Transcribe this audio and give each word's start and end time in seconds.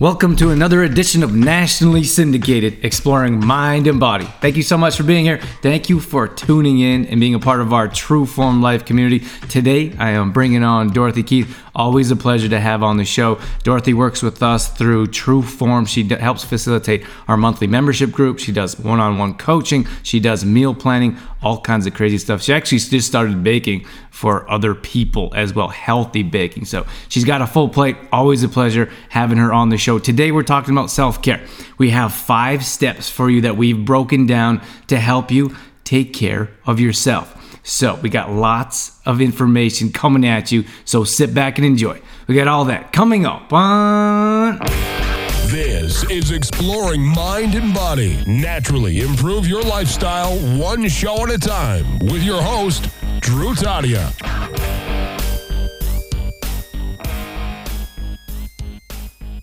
Welcome 0.00 0.36
to 0.36 0.50
another 0.50 0.84
edition 0.84 1.24
of 1.24 1.34
Nationally 1.34 2.04
Syndicated 2.04 2.84
Exploring 2.84 3.44
Mind 3.44 3.88
and 3.88 3.98
Body. 3.98 4.26
Thank 4.40 4.56
you 4.56 4.62
so 4.62 4.78
much 4.78 4.96
for 4.96 5.02
being 5.02 5.24
here. 5.24 5.38
Thank 5.60 5.88
you 5.88 5.98
for 5.98 6.28
tuning 6.28 6.78
in 6.78 7.06
and 7.06 7.18
being 7.18 7.34
a 7.34 7.40
part 7.40 7.60
of 7.60 7.72
our 7.72 7.88
True 7.88 8.24
Form 8.24 8.62
Life 8.62 8.84
community. 8.84 9.26
Today, 9.48 9.92
I 9.98 10.10
am 10.10 10.30
bringing 10.30 10.62
on 10.62 10.90
Dorothy 10.90 11.24
Keith. 11.24 11.60
Always 11.78 12.10
a 12.10 12.16
pleasure 12.16 12.48
to 12.48 12.58
have 12.58 12.82
on 12.82 12.96
the 12.96 13.04
show. 13.04 13.38
Dorothy 13.62 13.94
works 13.94 14.20
with 14.20 14.42
us 14.42 14.66
through 14.66 15.06
True 15.06 15.42
Form. 15.42 15.86
She 15.86 16.02
d- 16.02 16.16
helps 16.16 16.42
facilitate 16.42 17.06
our 17.28 17.36
monthly 17.36 17.68
membership 17.68 18.10
group. 18.10 18.40
She 18.40 18.50
does 18.50 18.76
one 18.80 18.98
on 18.98 19.16
one 19.16 19.34
coaching. 19.34 19.86
She 20.02 20.18
does 20.18 20.44
meal 20.44 20.74
planning, 20.74 21.16
all 21.40 21.60
kinds 21.60 21.86
of 21.86 21.94
crazy 21.94 22.18
stuff. 22.18 22.42
She 22.42 22.52
actually 22.52 22.80
just 22.80 23.06
started 23.06 23.44
baking 23.44 23.86
for 24.10 24.50
other 24.50 24.74
people 24.74 25.32
as 25.36 25.54
well, 25.54 25.68
healthy 25.68 26.24
baking. 26.24 26.64
So 26.64 26.84
she's 27.08 27.24
got 27.24 27.42
a 27.42 27.46
full 27.46 27.68
plate. 27.68 27.96
Always 28.10 28.42
a 28.42 28.48
pleasure 28.48 28.90
having 29.08 29.38
her 29.38 29.52
on 29.52 29.68
the 29.68 29.78
show. 29.78 30.00
Today 30.00 30.32
we're 30.32 30.42
talking 30.42 30.74
about 30.74 30.90
self 30.90 31.22
care. 31.22 31.40
We 31.78 31.90
have 31.90 32.12
five 32.12 32.64
steps 32.64 33.08
for 33.08 33.30
you 33.30 33.42
that 33.42 33.56
we've 33.56 33.84
broken 33.84 34.26
down 34.26 34.62
to 34.88 34.98
help 34.98 35.30
you 35.30 35.54
take 35.84 36.12
care 36.12 36.50
of 36.66 36.80
yourself. 36.80 37.37
So 37.68 37.96
we 37.96 38.08
got 38.08 38.32
lots 38.32 38.98
of 39.04 39.20
information 39.20 39.92
coming 39.92 40.26
at 40.26 40.50
you. 40.50 40.64
So 40.86 41.04
sit 41.04 41.34
back 41.34 41.58
and 41.58 41.66
enjoy. 41.66 42.00
We 42.26 42.34
got 42.34 42.48
all 42.48 42.64
that 42.64 42.94
coming 42.94 43.26
up 43.26 43.52
on. 43.52 44.58
This 45.48 46.02
is 46.10 46.30
Exploring 46.30 47.04
Mind 47.04 47.54
and 47.54 47.74
Body. 47.74 48.24
Naturally 48.26 49.00
improve 49.00 49.46
your 49.46 49.62
lifestyle 49.62 50.34
one 50.58 50.88
show 50.88 51.24
at 51.24 51.30
a 51.30 51.38
time 51.38 51.98
with 51.98 52.22
your 52.22 52.40
host, 52.40 52.88
Drew 53.20 53.52
Tadia. 53.54 54.14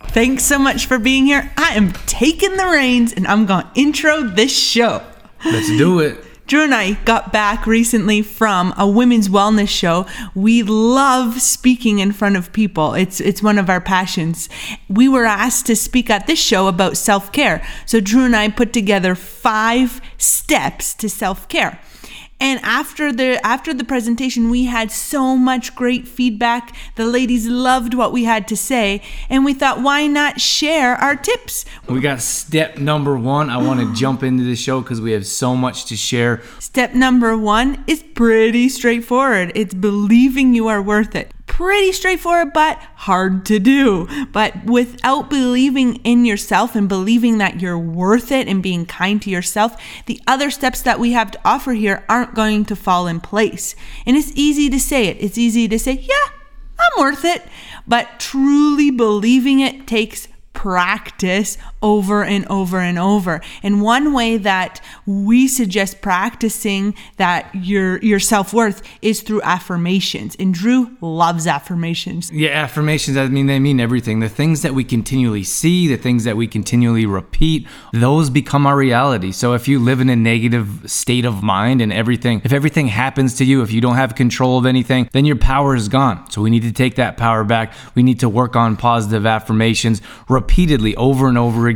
Thanks 0.10 0.44
so 0.44 0.58
much 0.58 0.88
for 0.88 0.98
being 0.98 1.28
here. 1.28 1.54
I 1.58 1.76
am 1.76 1.92
taking 2.08 2.58
the 2.58 2.66
reins 2.66 3.14
and 3.14 3.28
I'm 3.28 3.46
going 3.46 3.66
to 3.66 3.72
intro 3.76 4.24
this 4.24 4.58
show. 4.58 5.04
Let's 5.46 5.68
do 5.78 6.00
it. 6.00 6.25
Drew 6.48 6.64
and 6.64 6.76
I 6.76 6.94
got 7.06 7.34
back 7.34 7.66
recently 7.66 8.22
from 8.22 8.72
a 8.78 8.88
women's 8.88 9.30
wellness 9.30 9.70
show. 9.70 10.06
We 10.36 10.62
love 10.62 11.42
speaking 11.42 11.98
in 11.98 12.12
front 12.12 12.38
of 12.38 12.54
people. 12.54 12.94
It's 12.94 13.20
it's 13.20 13.42
one 13.42 13.58
of 13.58 13.68
our 13.70 13.82
passions. 13.82 14.48
We 14.88 15.10
were 15.10 15.26
asked 15.26 15.66
to 15.68 15.76
speak 15.76 16.10
at 16.12 16.28
this 16.28 16.40
show 16.40 16.68
about 16.68 16.98
self-care. 16.98 17.66
So 17.88 18.00
Drew 18.00 18.26
and 18.26 18.36
I 18.36 18.50
put 18.50 18.74
together 18.74 19.16
5 19.16 20.02
steps 20.18 20.94
to 20.96 21.10
self-care. 21.10 21.80
And 22.40 22.60
after 22.64 23.14
the 23.14 23.40
after 23.46 23.74
the 23.74 23.86
presentation, 23.86 24.50
we 24.50 24.66
had 24.66 24.92
so 24.92 25.38
much 25.38 25.74
great 25.74 26.08
feedback. 26.08 26.76
The 26.96 27.06
ladies 27.06 27.48
loved 27.48 27.94
what 27.94 28.12
we 28.12 28.26
had 28.26 28.48
to 28.50 28.58
say, 28.58 29.02
and 29.30 29.46
we 29.46 29.54
thought, 29.54 29.82
why 29.82 30.08
not 30.08 30.42
share 30.42 30.96
our 30.96 31.16
tips? 31.16 31.66
We 31.88 32.02
got 32.02 32.22
step 32.22 32.78
number 32.78 33.18
one. 33.18 33.50
I 33.50 33.58
want 33.58 33.80
to 33.80 33.94
jump 34.00 34.22
into 34.22 34.44
the 34.44 34.56
show 34.56 34.82
because 34.82 35.00
we 35.00 35.14
have 35.14 35.26
so 35.26 35.56
much 35.56 35.86
to 35.86 35.96
share. 35.96 36.42
Step 36.60 36.94
number 36.94 37.38
one 37.38 37.84
is 37.88 38.04
pretty 38.04 38.68
straightforward. 38.70 39.52
It's 39.56 39.74
believing 39.74 40.54
you 40.54 40.68
are 40.68 40.82
worth 40.82 41.16
it. 41.16 41.35
Pretty 41.56 41.94
straightforward, 41.94 42.52
but 42.52 42.78
hard 42.96 43.46
to 43.46 43.60
do. 43.60 44.10
But 44.34 44.66
without 44.66 45.30
believing 45.30 45.96
in 46.04 46.26
yourself 46.26 46.76
and 46.76 46.90
believing 46.90 47.38
that 47.38 47.62
you're 47.62 47.80
worth 47.80 48.30
it 48.30 48.50
and 48.50 48.62
being 48.62 48.86
kind 48.86 49.22
to 49.22 49.30
yourself, 49.30 49.82
the 50.06 50.20
other 50.28 50.52
steps 50.52 50.82
that 50.82 51.00
we 51.00 51.14
have 51.14 51.32
to 51.32 51.40
offer 51.46 51.72
here 51.72 52.04
aren't 52.10 52.36
going 52.36 52.66
to 52.66 52.76
fall 52.76 53.08
in 53.08 53.22
place. 53.22 53.74
And 54.06 54.18
it's 54.18 54.34
easy 54.36 54.70
to 54.70 54.78
say 54.78 55.08
it. 55.08 55.16
It's 55.22 55.38
easy 55.38 55.70
to 55.70 55.80
say, 55.80 55.94
yeah, 55.94 56.28
I'm 56.78 57.00
worth 57.02 57.24
it. 57.24 57.42
But 57.88 58.20
truly 58.20 58.92
believing 58.92 59.62
it 59.62 59.88
takes 59.88 60.28
practice 60.52 61.58
over 61.86 62.24
and 62.24 62.48
over 62.48 62.80
and 62.80 62.98
over. 62.98 63.42
And 63.62 63.80
one 63.80 64.12
way 64.12 64.38
that 64.38 64.82
we 65.06 65.48
suggest 65.48 66.02
practicing 66.02 66.96
that 67.18 67.54
your 67.54 68.00
your 68.00 68.20
self-worth 68.20 68.82
is 69.04 69.22
through 69.22 69.44
affirmations. 69.44 70.36
And 70.40 70.52
Drew 70.52 70.98
loves 71.00 71.46
affirmations. 71.46 72.32
Yeah, 72.32 72.50
affirmations, 72.64 73.18
I 73.18 73.28
mean, 73.28 73.46
they 73.46 73.60
mean 73.60 73.80
everything. 73.80 74.20
The 74.20 74.30
things 74.30 74.64
that 74.64 74.74
we 74.74 74.84
continually 74.84 75.44
see, 75.44 75.88
the 75.88 75.96
things 75.96 76.24
that 76.24 76.36
we 76.36 76.48
continually 76.48 77.06
repeat, 77.06 77.68
those 77.94 78.32
become 78.32 78.66
our 78.66 78.76
reality. 78.76 79.32
So 79.32 79.54
if 79.54 79.68
you 79.68 79.78
live 79.78 80.02
in 80.02 80.10
a 80.10 80.16
negative 80.16 80.90
state 80.90 81.24
of 81.24 81.44
mind 81.44 81.82
and 81.82 81.94
everything, 81.94 82.42
if 82.44 82.52
everything 82.52 82.88
happens 82.88 83.36
to 83.36 83.46
you, 83.46 83.62
if 83.62 83.72
you 83.72 83.80
don't 83.80 83.96
have 83.96 84.16
control 84.16 84.58
of 84.58 84.66
anything, 84.66 85.08
then 85.12 85.26
your 85.26 85.36
power 85.36 85.76
is 85.76 85.88
gone. 85.88 86.28
So 86.32 86.42
we 86.42 86.50
need 86.50 86.64
to 86.64 86.72
take 86.72 86.96
that 86.96 87.16
power 87.16 87.44
back. 87.44 87.74
We 87.94 88.02
need 88.02 88.20
to 88.22 88.30
work 88.30 88.56
on 88.56 88.76
positive 88.76 89.28
affirmations 89.28 90.02
repeatedly 90.28 90.96
over 90.96 91.28
and 91.28 91.38
over 91.38 91.68
again. 91.68 91.75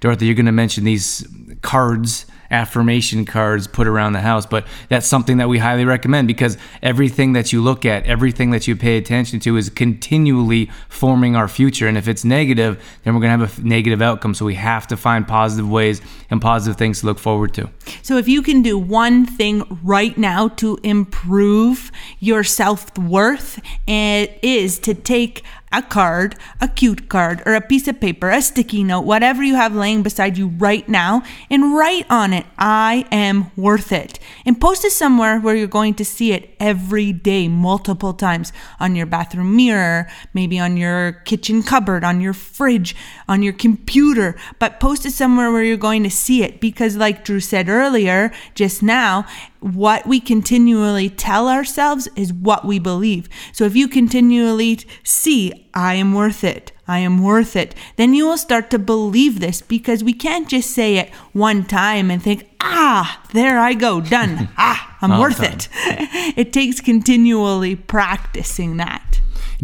Dorothy, 0.00 0.26
you're 0.26 0.34
going 0.34 0.46
to 0.46 0.52
mention 0.52 0.84
these 0.84 1.26
cards 1.62 2.26
affirmation 2.50 3.24
cards 3.24 3.66
put 3.66 3.86
around 3.86 4.12
the 4.12 4.20
house 4.20 4.44
but 4.46 4.66
that's 4.88 5.06
something 5.06 5.38
that 5.38 5.48
we 5.48 5.58
highly 5.58 5.84
recommend 5.84 6.28
because 6.28 6.58
everything 6.82 7.32
that 7.32 7.52
you 7.52 7.60
look 7.60 7.84
at 7.84 8.04
everything 8.04 8.50
that 8.50 8.68
you 8.68 8.76
pay 8.76 8.96
attention 8.96 9.40
to 9.40 9.56
is 9.56 9.70
continually 9.70 10.70
forming 10.88 11.36
our 11.36 11.48
future. 11.48 11.88
And 11.88 11.98
if 11.98 12.06
it's 12.08 12.24
negative 12.24 12.82
then 13.02 13.14
we're 13.14 13.20
going 13.20 13.38
to 13.38 13.46
have 13.46 13.58
a 13.58 13.62
negative 13.62 14.00
outcome. 14.00 14.34
So 14.34 14.44
we 14.44 14.54
have 14.54 14.86
to 14.88 14.96
find 14.96 15.26
positive 15.26 15.68
ways 15.68 16.00
and 16.30 16.40
positive 16.40 16.76
things 16.76 17.00
to 17.00 17.06
look 17.06 17.18
forward 17.18 17.52
to. 17.54 17.70
So 18.02 18.16
if 18.16 18.28
you 18.28 18.42
can 18.42 18.62
do 18.62 18.78
one 18.78 19.26
thing 19.26 19.62
right 19.82 20.16
now 20.16 20.48
to 20.48 20.78
improve 20.82 21.90
your 22.20 22.44
self-worth, 22.44 23.60
it 23.86 24.38
is 24.42 24.78
to 24.80 24.94
take 24.94 25.42
a 25.74 25.82
card, 25.82 26.36
a 26.60 26.68
cute 26.68 27.08
card, 27.08 27.42
or 27.44 27.54
a 27.54 27.60
piece 27.60 27.88
of 27.88 28.00
paper, 28.00 28.30
a 28.30 28.40
sticky 28.40 28.84
note, 28.84 29.00
whatever 29.02 29.42
you 29.42 29.56
have 29.56 29.74
laying 29.74 30.02
beside 30.02 30.38
you 30.38 30.48
right 30.48 30.88
now, 30.88 31.22
and 31.50 31.76
write 31.76 32.06
on 32.08 32.32
it, 32.32 32.46
I 32.56 33.06
am 33.10 33.50
worth 33.56 33.90
it. 33.90 34.20
And 34.46 34.60
post 34.60 34.84
it 34.84 34.92
somewhere 34.92 35.40
where 35.40 35.56
you're 35.56 35.66
going 35.66 35.94
to 35.94 36.04
see 36.04 36.32
it 36.32 36.54
every 36.60 37.12
day, 37.12 37.48
multiple 37.48 38.14
times. 38.14 38.52
On 38.78 38.94
your 38.94 39.06
bathroom 39.06 39.56
mirror, 39.56 40.06
maybe 40.32 40.58
on 40.58 40.76
your 40.76 41.12
kitchen 41.24 41.62
cupboard, 41.62 42.04
on 42.04 42.20
your 42.20 42.34
fridge, 42.34 42.94
on 43.28 43.42
your 43.42 43.52
computer, 43.52 44.36
but 44.58 44.78
post 44.78 45.04
it 45.04 45.12
somewhere 45.12 45.50
where 45.50 45.64
you're 45.64 45.76
going 45.76 46.04
to 46.04 46.10
see 46.10 46.42
it. 46.42 46.60
Because, 46.60 46.96
like 46.96 47.24
Drew 47.24 47.40
said 47.40 47.68
earlier, 47.68 48.32
just 48.54 48.82
now, 48.82 49.26
what 49.64 50.06
we 50.06 50.20
continually 50.20 51.08
tell 51.08 51.48
ourselves 51.48 52.06
is 52.16 52.34
what 52.34 52.66
we 52.66 52.78
believe. 52.78 53.30
So 53.50 53.64
if 53.64 53.74
you 53.74 53.88
continually 53.88 54.80
see, 55.02 55.68
I 55.72 55.94
am 55.94 56.12
worth 56.12 56.44
it, 56.44 56.70
I 56.86 56.98
am 56.98 57.22
worth 57.22 57.56
it, 57.56 57.74
then 57.96 58.12
you 58.12 58.26
will 58.26 58.36
start 58.36 58.70
to 58.72 58.78
believe 58.78 59.40
this 59.40 59.62
because 59.62 60.04
we 60.04 60.12
can't 60.12 60.50
just 60.50 60.70
say 60.72 60.98
it 60.98 61.08
one 61.32 61.64
time 61.64 62.10
and 62.10 62.22
think, 62.22 62.46
ah, 62.60 63.22
there 63.32 63.58
I 63.58 63.72
go, 63.72 64.02
done. 64.02 64.50
ah, 64.58 64.98
I'm 65.00 65.12
All 65.12 65.22
worth 65.22 65.38
time. 65.38 65.54
it. 65.54 65.68
it 66.36 66.52
takes 66.52 66.82
continually 66.82 67.74
practicing 67.74 68.76
that. 68.76 69.03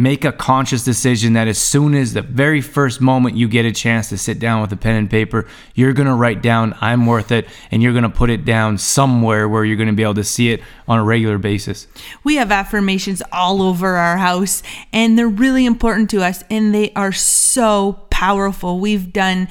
Make 0.00 0.24
a 0.24 0.32
conscious 0.32 0.82
decision 0.82 1.34
that 1.34 1.46
as 1.46 1.58
soon 1.58 1.94
as 1.94 2.14
the 2.14 2.22
very 2.22 2.60
first 2.60 3.00
moment 3.00 3.36
you 3.36 3.46
get 3.46 3.66
a 3.66 3.72
chance 3.72 4.08
to 4.08 4.16
sit 4.16 4.38
down 4.38 4.62
with 4.62 4.72
a 4.72 4.76
pen 4.76 4.96
and 4.96 5.10
paper, 5.10 5.46
you're 5.74 5.92
going 5.92 6.08
to 6.08 6.14
write 6.14 6.42
down, 6.42 6.74
I'm 6.80 7.06
worth 7.06 7.30
it, 7.30 7.46
and 7.70 7.82
you're 7.82 7.92
going 7.92 8.04
to 8.04 8.08
put 8.08 8.30
it 8.30 8.44
down 8.44 8.78
somewhere 8.78 9.48
where 9.48 9.64
you're 9.64 9.76
going 9.76 9.88
to 9.88 9.94
be 9.94 10.02
able 10.02 10.14
to 10.14 10.24
see 10.24 10.52
it 10.52 10.62
on 10.88 10.98
a 10.98 11.04
regular 11.04 11.38
basis. 11.38 11.86
We 12.24 12.36
have 12.36 12.50
affirmations 12.50 13.22
all 13.30 13.60
over 13.60 13.96
our 13.96 14.16
house, 14.16 14.62
and 14.92 15.18
they're 15.18 15.28
really 15.28 15.66
important 15.66 16.08
to 16.10 16.24
us, 16.24 16.42
and 16.50 16.74
they 16.74 16.92
are 16.94 17.12
so 17.12 18.06
powerful. 18.10 18.80
We've 18.80 19.12
done 19.12 19.48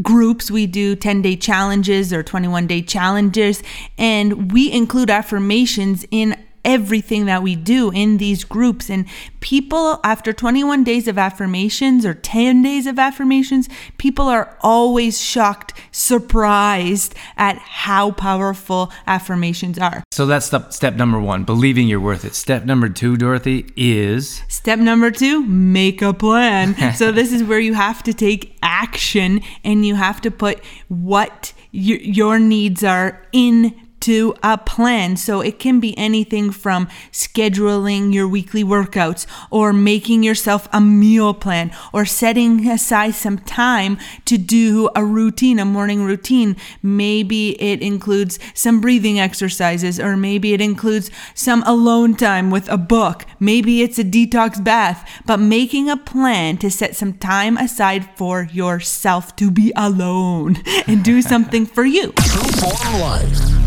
groups, 0.00 0.50
we 0.50 0.66
do 0.66 0.96
10 0.96 1.22
day 1.22 1.36
challenges 1.36 2.12
or 2.12 2.22
21 2.22 2.66
day 2.66 2.82
challenges, 2.82 3.62
and 3.98 4.50
we 4.52 4.72
include 4.72 5.10
affirmations 5.10 6.04
in 6.10 6.41
everything 6.64 7.26
that 7.26 7.42
we 7.42 7.56
do 7.56 7.90
in 7.90 8.18
these 8.18 8.44
groups. 8.44 8.88
And 8.90 9.06
people, 9.40 10.00
after 10.04 10.32
21 10.32 10.84
days 10.84 11.08
of 11.08 11.18
affirmations 11.18 12.06
or 12.06 12.14
10 12.14 12.62
days 12.62 12.86
of 12.86 12.98
affirmations, 12.98 13.68
people 13.98 14.28
are 14.28 14.56
always 14.60 15.20
shocked, 15.20 15.74
surprised 15.90 17.14
at 17.36 17.58
how 17.58 18.12
powerful 18.12 18.92
affirmations 19.06 19.78
are. 19.78 20.02
So 20.12 20.26
that's 20.26 20.46
step, 20.46 20.72
step 20.72 20.94
number 20.94 21.18
one, 21.18 21.44
believing 21.44 21.88
you're 21.88 22.00
worth 22.00 22.24
it. 22.24 22.34
Step 22.34 22.64
number 22.64 22.88
two, 22.88 23.16
Dorothy, 23.16 23.70
is 23.76 24.42
Step 24.48 24.78
number 24.78 25.10
two, 25.10 25.44
make 25.46 26.02
a 26.02 26.12
plan. 26.12 26.94
so, 26.94 27.10
this 27.12 27.32
is 27.32 27.42
where 27.42 27.58
you 27.58 27.74
have 27.74 28.02
to 28.04 28.14
take 28.14 28.56
action 28.62 29.40
and 29.64 29.84
you 29.84 29.94
have 29.94 30.20
to 30.20 30.30
put 30.30 30.62
what 30.88 31.52
your, 31.70 31.98
your 31.98 32.38
needs 32.38 32.84
are 32.84 33.26
in 33.32 33.81
to 34.02 34.34
a 34.42 34.58
plan. 34.58 35.16
So 35.16 35.40
it 35.40 35.58
can 35.58 35.80
be 35.80 35.96
anything 35.96 36.50
from 36.50 36.88
scheduling 37.10 38.12
your 38.12 38.28
weekly 38.28 38.64
workouts 38.64 39.26
or 39.50 39.72
making 39.72 40.22
yourself 40.22 40.68
a 40.72 40.80
meal 40.80 41.34
plan 41.34 41.74
or 41.92 42.04
setting 42.04 42.68
aside 42.68 43.14
some 43.14 43.38
time 43.38 43.98
to 44.24 44.36
do 44.36 44.90
a 44.94 45.04
routine, 45.04 45.58
a 45.58 45.64
morning 45.64 46.04
routine. 46.04 46.56
Maybe 46.82 47.60
it 47.62 47.80
includes 47.80 48.38
some 48.54 48.80
breathing 48.80 49.20
exercises 49.20 50.00
or 50.00 50.16
maybe 50.16 50.52
it 50.52 50.60
includes 50.60 51.10
some 51.34 51.62
alone 51.62 52.14
time 52.14 52.50
with 52.50 52.68
a 52.68 52.76
book. 52.76 53.24
Maybe 53.38 53.82
it's 53.82 53.98
a 53.98 54.04
detox 54.04 54.62
bath, 54.62 55.08
but 55.26 55.38
making 55.38 55.88
a 55.88 55.96
plan 55.96 56.58
to 56.58 56.70
set 56.70 56.96
some 56.96 57.14
time 57.14 57.56
aside 57.56 58.08
for 58.16 58.48
yourself 58.52 59.36
to 59.36 59.50
be 59.50 59.72
alone 59.76 60.56
and 60.86 61.04
do 61.04 61.22
something 61.22 61.66
for 61.66 61.84
you. 61.84 62.12
True 62.12 62.50
Form 62.52 63.00
Life. 63.00 63.61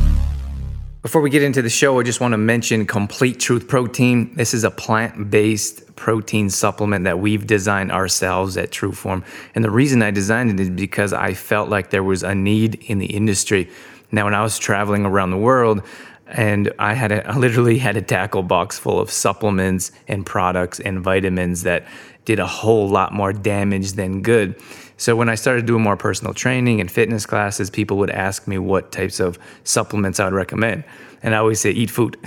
Before 1.05 1.21
we 1.21 1.29
get 1.29 1.43
into 1.43 1.61
the 1.61 1.69
show, 1.69 1.99
I 1.99 2.03
just 2.03 2.19
want 2.19 2.31
to 2.31 2.37
mention 2.39 2.87
Complete 2.87 3.39
Truth 3.39 3.67
Protein. 3.67 4.33
This 4.33 4.55
is 4.55 4.63
a 4.63 4.71
plant 4.71 5.29
based 5.29 5.95
protein 5.95 6.49
supplement 6.49 7.05
that 7.05 7.19
we've 7.19 7.45
designed 7.45 7.91
ourselves 7.91 8.57
at 8.57 8.71
Trueform. 8.71 9.23
And 9.53 9.63
the 9.63 9.69
reason 9.69 10.01
I 10.01 10.09
designed 10.09 10.49
it 10.49 10.59
is 10.59 10.71
because 10.71 11.13
I 11.13 11.35
felt 11.35 11.69
like 11.69 11.91
there 11.91 12.01
was 12.01 12.23
a 12.23 12.33
need 12.33 12.83
in 12.85 12.97
the 12.97 13.05
industry. 13.05 13.69
Now, 14.11 14.23
when 14.23 14.33
I 14.33 14.41
was 14.41 14.57
traveling 14.57 15.05
around 15.05 15.29
the 15.29 15.37
world, 15.37 15.83
and 16.25 16.73
I 16.79 16.95
had 16.95 17.11
a, 17.11 17.27
I 17.29 17.37
literally 17.37 17.77
had 17.77 17.97
a 17.97 18.01
tackle 18.01 18.41
box 18.41 18.79
full 18.79 18.99
of 18.99 19.11
supplements 19.11 19.91
and 20.07 20.25
products 20.25 20.79
and 20.79 21.01
vitamins 21.01 21.61
that 21.61 21.85
did 22.25 22.39
a 22.39 22.47
whole 22.47 22.89
lot 22.89 23.13
more 23.13 23.31
damage 23.31 23.91
than 23.91 24.23
good. 24.23 24.59
So 24.97 25.15
when 25.15 25.29
I 25.29 25.35
started 25.35 25.65
doing 25.65 25.83
more 25.83 25.97
personal 25.97 26.33
training 26.33 26.79
and 26.79 26.89
fitness 26.89 27.25
classes, 27.25 27.69
people 27.69 27.97
would 27.97 28.09
ask 28.09 28.47
me 28.47 28.57
what 28.57 28.91
types 28.91 29.19
of 29.19 29.37
supplements 29.63 30.19
I 30.19 30.25
would 30.25 30.33
recommend. 30.33 30.83
And 31.21 31.33
I 31.33 31.39
always 31.39 31.59
say, 31.59 31.71
eat 31.71 31.89
food. 31.89 32.17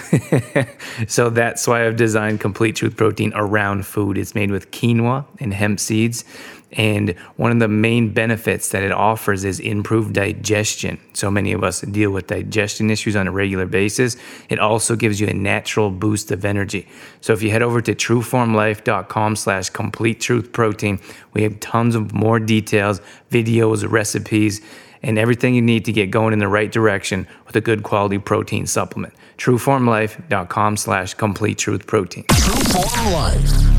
so 1.07 1.31
that's 1.31 1.67
why 1.67 1.87
I've 1.87 1.97
designed 1.97 2.41
Complete 2.41 2.77
Truth 2.77 2.97
Protein 2.97 3.33
around 3.35 3.87
food. 3.87 4.19
It's 4.19 4.35
made 4.35 4.51
with 4.51 4.71
quinoa 4.71 5.25
and 5.39 5.55
hemp 5.55 5.79
seeds. 5.79 6.25
And 6.73 7.17
one 7.37 7.51
of 7.51 7.61
the 7.61 7.69
main 7.69 8.13
benefits 8.13 8.69
that 8.71 8.83
it 8.83 8.93
offers 8.93 9.45
is 9.45 9.59
improved 9.59 10.15
digestion. 10.15 11.01
So 11.15 11.31
many 11.31 11.53
of 11.53 11.65
us 11.65 11.81
deal 11.81 12.11
with 12.11 12.27
digestion 12.27 12.91
issues 12.91 13.17
on 13.17 13.27
a 13.27 13.33
regular 13.33 13.65
basis. 13.67 14.17
It 14.51 14.59
also 14.59 14.95
gives 14.95 15.19
you 15.19 15.29
a 15.29 15.33
natural 15.33 15.91
boost 15.91 16.31
of 16.31 16.45
energy. 16.45 16.87
So 17.21 17.33
if 17.33 17.43
you 17.43 17.51
head 17.51 17.63
over 17.63 17.81
to 17.81 17.95
trueformlife.com 17.95 19.37
slash 19.37 19.71
complete 19.71 20.21
truth 20.21 20.53
protein, 20.53 21.01
we 21.33 21.43
have 21.43 21.59
tons 21.61 21.95
of 21.95 22.13
more 22.13 22.39
details, 22.39 23.01
videos, 23.31 23.91
recipes, 23.91 24.61
and 25.03 25.19
everything 25.19 25.55
you 25.55 25.63
need 25.63 25.85
to 25.87 25.93
get 25.93 26.11
going 26.11 26.33
in 26.33 26.39
the 26.39 26.49
right 26.49 26.71
direction 26.71 27.27
with 27.47 27.57
a 27.57 27.61
good 27.61 27.83
quality 27.83 28.19
protein 28.19 28.67
supplement. 28.67 29.15
Trueformlife.com 29.39 30.77
slash 30.77 31.15
complete 31.15 31.57
truth 31.57 31.87
protein. 31.87 32.25
True 32.29 32.65
Form 32.65 33.13
Life. 33.13 33.78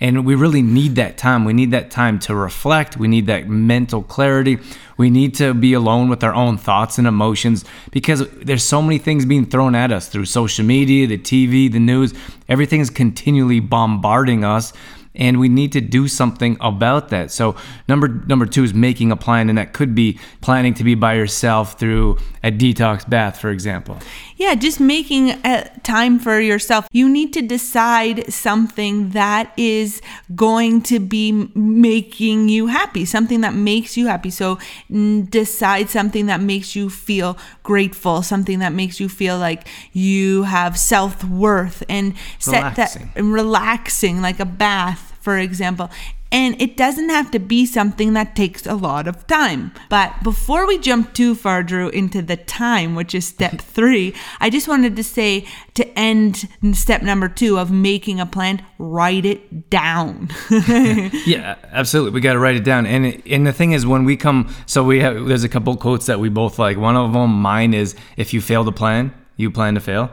And 0.00 0.24
we 0.24 0.34
really 0.34 0.62
need 0.62 0.94
that 0.96 1.18
time. 1.18 1.44
We 1.44 1.52
need 1.52 1.72
that 1.72 1.90
time 1.90 2.18
to 2.20 2.34
reflect. 2.34 2.96
We 2.96 3.06
need 3.06 3.26
that 3.26 3.48
mental 3.48 4.02
clarity. 4.02 4.58
We 4.96 5.10
need 5.10 5.34
to 5.36 5.52
be 5.54 5.74
alone 5.74 6.08
with 6.08 6.24
our 6.24 6.34
own 6.34 6.56
thoughts 6.56 6.98
and 6.98 7.06
emotions 7.06 7.64
because 7.90 8.28
there's 8.30 8.62
so 8.62 8.80
many 8.80 8.98
things 8.98 9.26
being 9.26 9.46
thrown 9.46 9.74
at 9.74 9.92
us 9.92 10.08
through 10.08 10.26
social 10.26 10.64
media, 10.64 11.06
the 11.06 11.18
TV, 11.18 11.70
the 11.70 11.80
news. 11.80 12.14
Everything 12.48 12.80
is 12.80 12.90
continually 12.90 13.60
bombarding 13.60 14.44
us 14.44 14.72
and 15.14 15.40
we 15.40 15.48
need 15.48 15.72
to 15.72 15.80
do 15.80 16.06
something 16.06 16.56
about 16.60 17.08
that. 17.08 17.30
So 17.30 17.56
number 17.88 18.08
number 18.08 18.46
2 18.46 18.64
is 18.64 18.74
making 18.74 19.10
a 19.10 19.16
plan 19.16 19.48
and 19.48 19.58
that 19.58 19.72
could 19.72 19.94
be 19.94 20.18
planning 20.40 20.74
to 20.74 20.84
be 20.84 20.94
by 20.94 21.14
yourself 21.14 21.78
through 21.78 22.18
a 22.42 22.50
detox 22.50 23.08
bath 23.08 23.38
for 23.38 23.50
example. 23.50 23.98
Yeah, 24.40 24.54
just 24.54 24.80
making 24.80 25.32
a 25.44 25.70
time 25.82 26.18
for 26.18 26.40
yourself. 26.40 26.88
You 26.92 27.10
need 27.10 27.34
to 27.34 27.42
decide 27.42 28.32
something 28.32 29.10
that 29.10 29.52
is 29.58 30.00
going 30.34 30.80
to 30.84 30.98
be 30.98 31.30
making 31.54 32.48
you 32.48 32.68
happy, 32.68 33.04
something 33.04 33.42
that 33.42 33.52
makes 33.52 33.98
you 33.98 34.06
happy. 34.06 34.30
So 34.30 34.58
decide 34.88 35.90
something 35.90 36.24
that 36.24 36.40
makes 36.40 36.74
you 36.74 36.88
feel 36.88 37.36
grateful, 37.62 38.22
something 38.22 38.60
that 38.60 38.72
makes 38.72 38.98
you 38.98 39.10
feel 39.10 39.36
like 39.36 39.68
you 39.92 40.44
have 40.44 40.78
self-worth 40.78 41.82
and 41.90 42.14
set 42.38 42.62
Relaxing. 42.62 43.10
that 43.14 43.22
relaxing 43.22 44.22
like 44.22 44.40
a 44.40 44.46
bath 44.46 45.10
for 45.20 45.36
example. 45.36 45.90
And 46.32 46.60
it 46.62 46.76
doesn't 46.76 47.08
have 47.08 47.30
to 47.32 47.38
be 47.40 47.66
something 47.66 48.12
that 48.12 48.36
takes 48.36 48.64
a 48.66 48.74
lot 48.74 49.08
of 49.08 49.26
time. 49.26 49.72
But 49.88 50.22
before 50.22 50.66
we 50.66 50.78
jump 50.78 51.12
too 51.12 51.34
far, 51.34 51.62
Drew, 51.62 51.88
into 51.88 52.22
the 52.22 52.36
time, 52.36 52.94
which 52.94 53.14
is 53.14 53.26
step 53.26 53.60
three, 53.60 54.14
I 54.40 54.48
just 54.50 54.68
wanted 54.68 54.94
to 54.96 55.02
say 55.02 55.46
to 55.74 55.98
end 55.98 56.48
step 56.72 57.02
number 57.02 57.28
two 57.28 57.58
of 57.58 57.70
making 57.70 58.20
a 58.20 58.26
plan, 58.26 58.64
write 58.78 59.24
it 59.24 59.70
down. 59.70 60.28
Yeah, 61.26 61.56
absolutely. 61.70 62.12
We 62.12 62.20
got 62.20 62.32
to 62.32 62.38
write 62.38 62.56
it 62.56 62.64
down. 62.64 62.86
And 62.86 63.06
it, 63.06 63.22
and 63.26 63.46
the 63.46 63.52
thing 63.52 63.72
is, 63.72 63.86
when 63.86 64.04
we 64.04 64.16
come, 64.16 64.52
so 64.66 64.82
we 64.82 65.00
have 65.00 65.26
there's 65.26 65.44
a 65.44 65.48
couple 65.48 65.76
quotes 65.76 66.06
that 66.06 66.18
we 66.18 66.28
both 66.28 66.58
like. 66.58 66.76
One 66.76 66.96
of 66.96 67.12
them, 67.12 67.30
mine 67.30 67.74
is, 67.74 67.94
"If 68.16 68.32
you 68.32 68.40
fail 68.40 68.64
to 68.64 68.72
plan, 68.72 69.12
you 69.36 69.50
plan 69.50 69.74
to 69.74 69.80
fail." 69.80 70.10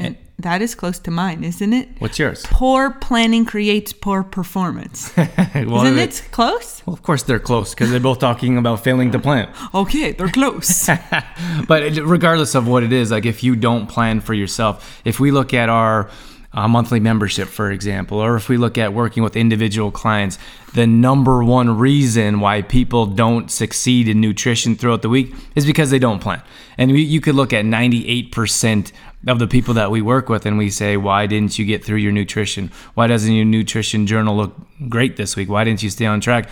and 0.00 0.16
that 0.42 0.62
is 0.62 0.74
close 0.74 0.98
to 1.00 1.10
mine, 1.10 1.44
isn't 1.44 1.72
it? 1.72 1.88
What's 1.98 2.18
yours? 2.18 2.44
Poor 2.46 2.90
planning 2.90 3.44
creates 3.44 3.92
poor 3.92 4.22
performance. 4.22 5.12
well, 5.16 5.84
Isn't 5.84 5.98
it 5.98 6.28
close? 6.30 6.82
Well, 6.86 6.94
of 6.94 7.02
course 7.02 7.22
they're 7.22 7.38
close 7.38 7.74
because 7.74 7.90
they're 7.90 8.00
both 8.00 8.18
talking 8.18 8.56
about 8.56 8.82
failing 8.84 9.10
to 9.12 9.18
plan. 9.18 9.52
Okay, 9.74 10.12
they're 10.12 10.28
close. 10.28 10.88
but 11.68 11.96
regardless 11.98 12.54
of 12.54 12.66
what 12.66 12.82
it 12.82 12.92
is, 12.92 13.10
like 13.10 13.24
if 13.24 13.42
you 13.42 13.54
don't 13.56 13.86
plan 13.86 14.20
for 14.20 14.34
yourself, 14.34 15.00
if 15.04 15.20
we 15.20 15.30
look 15.30 15.54
at 15.54 15.68
our 15.68 16.10
uh, 16.52 16.66
monthly 16.66 17.00
membership, 17.00 17.48
for 17.48 17.70
example, 17.70 18.18
or 18.18 18.36
if 18.36 18.48
we 18.48 18.56
look 18.56 18.76
at 18.78 18.92
working 18.92 19.22
with 19.22 19.36
individual 19.36 19.90
clients, 19.90 20.38
the 20.74 20.86
number 20.86 21.42
one 21.42 21.78
reason 21.78 22.40
why 22.40 22.62
people 22.62 23.06
don't 23.06 23.50
succeed 23.50 24.08
in 24.08 24.20
nutrition 24.20 24.76
throughout 24.76 25.02
the 25.02 25.08
week 25.08 25.34
is 25.54 25.66
because 25.66 25.90
they 25.90 25.98
don't 25.98 26.20
plan. 26.20 26.42
And 26.78 26.92
we, 26.92 27.02
you 27.02 27.20
could 27.20 27.34
look 27.34 27.52
at 27.52 27.64
98% 27.64 28.92
of 29.26 29.38
the 29.38 29.46
people 29.46 29.74
that 29.74 29.90
we 29.90 30.00
work 30.00 30.28
with 30.28 30.46
and 30.46 30.56
we 30.56 30.70
say, 30.70 30.96
why 30.96 31.26
didn't 31.26 31.58
you 31.58 31.64
get 31.66 31.84
through 31.84 31.98
your 31.98 32.12
nutrition? 32.12 32.70
Why 32.94 33.06
doesn't 33.06 33.32
your 33.32 33.44
nutrition 33.44 34.06
journal 34.06 34.36
look 34.36 34.56
great 34.88 35.16
this 35.16 35.36
week? 35.36 35.50
Why 35.50 35.64
didn't 35.64 35.82
you 35.82 35.90
stay 35.90 36.06
on 36.06 36.20
track? 36.20 36.48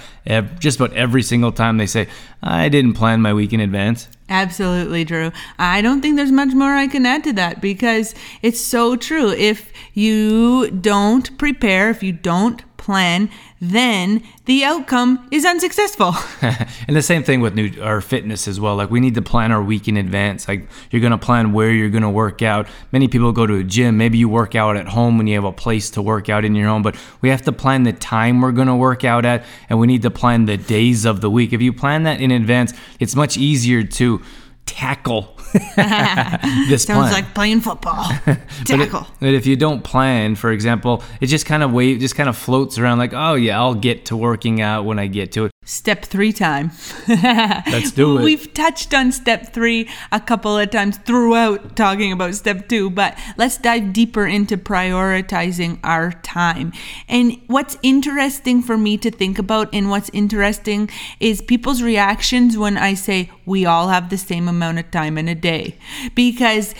Just 0.58 0.78
about 0.78 0.92
every 0.92 1.22
single 1.22 1.52
time 1.52 1.78
they 1.78 1.86
say, 1.86 2.08
I 2.42 2.68
didn't 2.68 2.92
plan 2.94 3.22
my 3.22 3.32
week 3.32 3.52
in 3.52 3.60
advance. 3.60 4.08
Absolutely, 4.28 5.04
Drew. 5.04 5.32
I 5.58 5.80
don't 5.80 6.02
think 6.02 6.16
there's 6.16 6.30
much 6.32 6.52
more 6.52 6.74
I 6.74 6.88
can 6.88 7.06
add 7.06 7.24
to 7.24 7.32
that 7.34 7.62
because 7.62 8.14
it's 8.42 8.60
so 8.60 8.96
true. 8.96 9.30
If 9.30 9.72
you 9.94 10.70
don't 10.70 11.38
prepare, 11.38 11.88
if 11.88 12.02
you 12.02 12.12
don't 12.12 12.62
plan, 12.88 13.28
then 13.60 14.22
the 14.46 14.64
outcome 14.64 15.28
is 15.30 15.44
unsuccessful. 15.44 16.14
and 16.40 16.96
the 16.96 17.02
same 17.02 17.22
thing 17.22 17.42
with 17.42 17.54
new, 17.54 17.70
our 17.82 18.00
fitness 18.00 18.48
as 18.48 18.58
well. 18.58 18.76
Like 18.76 18.90
we 18.90 18.98
need 18.98 19.14
to 19.16 19.20
plan 19.20 19.52
our 19.52 19.62
week 19.62 19.88
in 19.88 19.98
advance. 19.98 20.48
Like 20.48 20.66
you're 20.90 21.02
gonna 21.02 21.18
plan 21.18 21.52
where 21.52 21.70
you're 21.70 21.90
gonna 21.90 22.10
work 22.10 22.40
out. 22.40 22.66
Many 22.90 23.06
people 23.06 23.30
go 23.32 23.46
to 23.46 23.56
a 23.56 23.62
gym. 23.62 23.98
Maybe 23.98 24.16
you 24.16 24.26
work 24.26 24.54
out 24.54 24.78
at 24.78 24.88
home 24.88 25.18
when 25.18 25.26
you 25.26 25.34
have 25.34 25.44
a 25.44 25.52
place 25.52 25.90
to 25.90 26.00
work 26.00 26.30
out 26.30 26.46
in 26.46 26.54
your 26.54 26.66
home. 26.66 26.82
But 26.82 26.96
we 27.20 27.28
have 27.28 27.42
to 27.42 27.52
plan 27.52 27.82
the 27.82 27.92
time 27.92 28.40
we're 28.40 28.52
gonna 28.52 28.74
work 28.74 29.04
out 29.04 29.26
at, 29.26 29.44
and 29.68 29.78
we 29.78 29.86
need 29.86 30.00
to 30.00 30.10
plan 30.10 30.46
the 30.46 30.56
days 30.56 31.04
of 31.04 31.20
the 31.20 31.28
week. 31.28 31.52
If 31.52 31.60
you 31.60 31.74
plan 31.74 32.04
that 32.04 32.22
in 32.22 32.30
advance, 32.30 32.72
it's 32.98 33.14
much 33.14 33.36
easier 33.36 33.82
to 33.82 34.22
tackle 34.64 35.37
this 36.68 36.84
Sounds 36.84 37.08
plan. 37.08 37.12
like 37.12 37.34
playing 37.34 37.60
football. 37.60 38.10
But 38.26 38.66
Tackle. 38.66 39.06
But 39.20 39.34
if 39.34 39.46
you 39.46 39.56
don't 39.56 39.82
plan, 39.82 40.34
for 40.34 40.50
example, 40.52 41.02
it 41.20 41.26
just 41.26 41.46
kind 41.46 41.62
of 41.62 41.72
wait, 41.72 42.00
just 42.00 42.16
kind 42.16 42.28
of 42.28 42.36
floats 42.36 42.76
around 42.78 42.98
like, 42.98 43.12
oh 43.14 43.34
yeah, 43.34 43.58
I'll 43.58 43.74
get 43.74 44.06
to 44.06 44.16
working 44.16 44.60
out 44.60 44.84
when 44.84 44.98
I 44.98 45.06
get 45.06 45.32
to 45.32 45.46
it. 45.46 45.52
Step 45.68 46.06
three 46.06 46.32
time. 46.32 46.70
Let's 47.06 47.90
do 47.90 48.16
it. 48.16 48.22
We've 48.24 48.54
touched 48.54 48.94
on 48.94 49.12
step 49.12 49.52
three 49.52 49.86
a 50.10 50.18
couple 50.18 50.56
of 50.56 50.70
times 50.70 50.96
throughout 50.96 51.76
talking 51.76 52.10
about 52.10 52.34
step 52.36 52.70
two, 52.70 52.88
but 52.88 53.18
let's 53.36 53.58
dive 53.58 53.92
deeper 53.92 54.26
into 54.26 54.56
prioritizing 54.56 55.78
our 55.84 56.12
time. 56.22 56.72
And 57.06 57.38
what's 57.48 57.76
interesting 57.82 58.62
for 58.62 58.78
me 58.78 58.96
to 58.96 59.10
think 59.10 59.38
about, 59.38 59.68
and 59.74 59.90
what's 59.90 60.08
interesting 60.14 60.88
is 61.20 61.42
people's 61.42 61.82
reactions 61.82 62.56
when 62.56 62.78
I 62.78 62.94
say 62.94 63.30
we 63.44 63.66
all 63.66 63.88
have 63.88 64.08
the 64.08 64.16
same 64.16 64.48
amount 64.48 64.78
of 64.78 64.90
time 64.90 65.18
in 65.18 65.28
a 65.28 65.34
day. 65.34 65.76
Because 66.14 66.74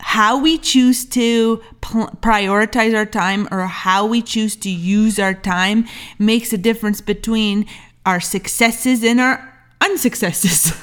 how 0.00 0.40
we 0.40 0.58
choose 0.58 1.04
to 1.04 1.62
pl- 1.80 2.08
prioritize 2.20 2.96
our 2.96 3.06
time 3.06 3.48
or 3.50 3.66
how 3.66 4.06
we 4.06 4.22
choose 4.22 4.56
to 4.56 4.70
use 4.70 5.18
our 5.18 5.34
time 5.34 5.86
makes 6.18 6.52
a 6.52 6.58
difference 6.58 7.00
between 7.00 7.66
our 8.08 8.20
successes 8.20 9.04
and 9.04 9.20
our 9.20 9.52
unsuccesses. 9.80 10.70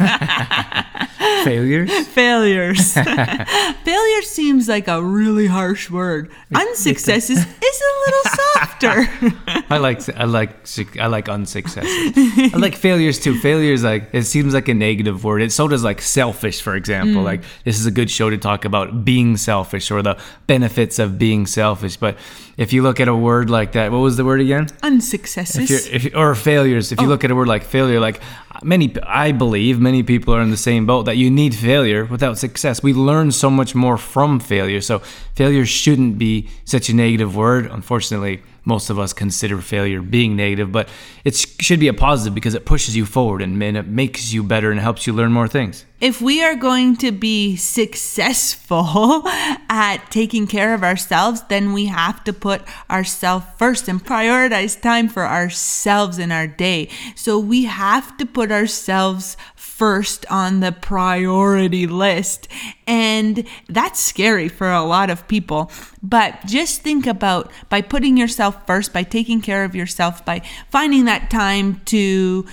Failures? 1.44 2.08
Failures. 2.08 2.94
Failure 3.84 4.22
seems 4.22 4.68
like 4.68 4.88
a 4.88 5.04
really 5.04 5.48
harsh 5.48 5.90
word. 5.90 6.32
Unsuccesses 6.54 7.38
is 7.38 7.46
a 7.46 7.94
little 8.06 8.22
softer. 8.54 9.66
I 9.70 9.78
like 9.78 10.08
I 10.18 10.26
like 10.26 10.68
I 11.00 11.08
like 11.08 11.30
unsuccesses. 11.30 12.54
I 12.54 12.58
like 12.58 12.76
failures 12.76 13.20
too. 13.20 13.40
Failures 13.40 13.84
like 13.84 14.10
it 14.14 14.24
seems 14.24 14.54
like 14.54 14.68
a 14.68 14.74
negative 14.74 15.24
word. 15.24 15.42
It 15.42 15.52
so 15.52 15.68
does 15.68 15.84
like 15.84 16.02
selfish, 16.02 16.62
for 16.62 16.76
example. 16.76 17.22
Mm. 17.22 17.26
Like 17.26 17.44
this 17.64 17.80
is 17.80 17.86
a 17.86 17.92
good 17.92 18.10
show 18.10 18.30
to 18.30 18.38
talk 18.38 18.66
about 18.66 19.06
being 19.06 19.38
selfish 19.38 19.92
or 19.92 20.02
the 20.02 20.18
benefits 20.48 21.00
of 21.00 21.18
being 21.18 21.48
selfish. 21.48 21.98
But 21.98 22.18
if 22.58 22.72
you 22.72 22.84
look 22.84 23.00
at 23.00 23.08
a 23.08 23.16
word 23.16 23.50
like 23.50 23.74
that, 23.74 23.92
what 23.92 24.00
was 24.00 24.18
the 24.18 24.26
word 24.26 24.42
again? 24.42 24.68
Unsuccesses. 24.82 25.70
If 25.70 25.70
you're, 25.70 26.12
if, 26.12 26.16
or 26.16 26.36
failures. 26.36 26.92
If 26.92 27.02
you 27.02 27.08
oh. 27.08 27.10
look 27.10 27.24
at 27.24 27.32
a 27.32 27.36
word 27.36 27.48
like 27.48 27.64
failure, 27.64 28.00
like 28.00 28.22
many, 28.64 28.94
I 29.04 29.32
believe 29.32 29.80
many 29.80 30.04
people 30.04 30.34
are 30.34 30.42
in 30.42 30.52
the 30.52 30.58
same 30.58 30.86
boat 30.86 31.04
that 31.04 31.18
you 31.18 31.30
need 31.30 31.56
failure 31.56 32.06
without 32.06 32.38
success. 32.38 32.84
We 32.84 32.94
learn 32.94 33.32
so 33.32 33.50
much 33.50 33.76
more 33.76 33.98
from 33.98 34.40
failure. 34.40 34.82
So 34.82 35.00
failure 35.36 35.66
shouldn't 35.66 36.18
be 36.18 36.50
such 36.64 36.90
a 36.90 36.94
negative 36.94 37.36
word. 37.36 37.66
Unfortunately, 37.68 38.42
most 38.66 38.90
of 38.90 38.98
us 38.98 39.14
consider 39.14 39.60
failure 39.62 40.02
being 40.02 40.36
negative, 40.36 40.72
but 40.72 40.90
it 41.24 41.36
should 41.36 41.80
be 41.80 41.88
a 41.88 41.94
positive 41.94 42.34
because 42.34 42.56
it 42.56 42.66
pushes 42.66 42.96
you 42.96 43.06
forward 43.06 43.42
and, 43.42 43.62
it 43.64 43.88
makes 43.88 44.34
you 44.34 44.44
better 44.44 44.72
and 44.72 44.80
helps 44.80 45.08
you 45.08 45.14
learn 45.14 45.32
more 45.32 45.48
things. 45.48 45.86
if 46.02 46.22
we 46.22 46.44
are 46.44 46.56
going 46.56 46.96
to 46.98 47.12
be 47.12 47.56
successful 47.56 49.24
at 49.70 49.98
taking 50.10 50.46
care 50.46 50.74
of 50.74 50.84
ourselves, 50.84 51.42
then 51.50 51.74
we 51.74 51.86
have 51.86 52.24
to 52.24 52.34
put 52.34 52.62
ourselves 52.90 53.46
first 53.58 53.88
and 53.88 54.04
prioritize 54.04 54.80
time 54.80 55.08
for 55.08 55.26
ourselves 55.26 56.20
in 56.20 56.32
our 56.32 56.48
day. 56.48 56.90
So 57.16 57.40
we 57.40 57.66
have 57.66 58.18
to 58.18 58.26
put 58.26 58.52
ourselves 58.52 59.38
first 59.76 60.26
on 60.32 60.62
the 60.62 60.72
priority 60.72 61.86
list. 61.86 62.48
And 62.88 63.46
that's 63.68 64.00
scary 64.00 64.48
for 64.48 64.72
a 64.72 64.84
lot 64.84 65.10
of 65.10 65.28
people. 65.28 65.72
But 66.04 66.46
just 66.46 66.82
think 66.82 67.08
about 67.08 67.52
by 67.70 67.82
putting 67.82 68.16
yourself 68.16 68.66
first, 68.68 68.94
by 68.94 69.02
taking 69.02 69.42
care 69.42 69.64
of 69.64 69.74
yourself, 69.74 70.24
by 70.24 70.42
finding 70.70 71.06
that 71.06 71.32
time 71.32 71.82
to 71.86 72.46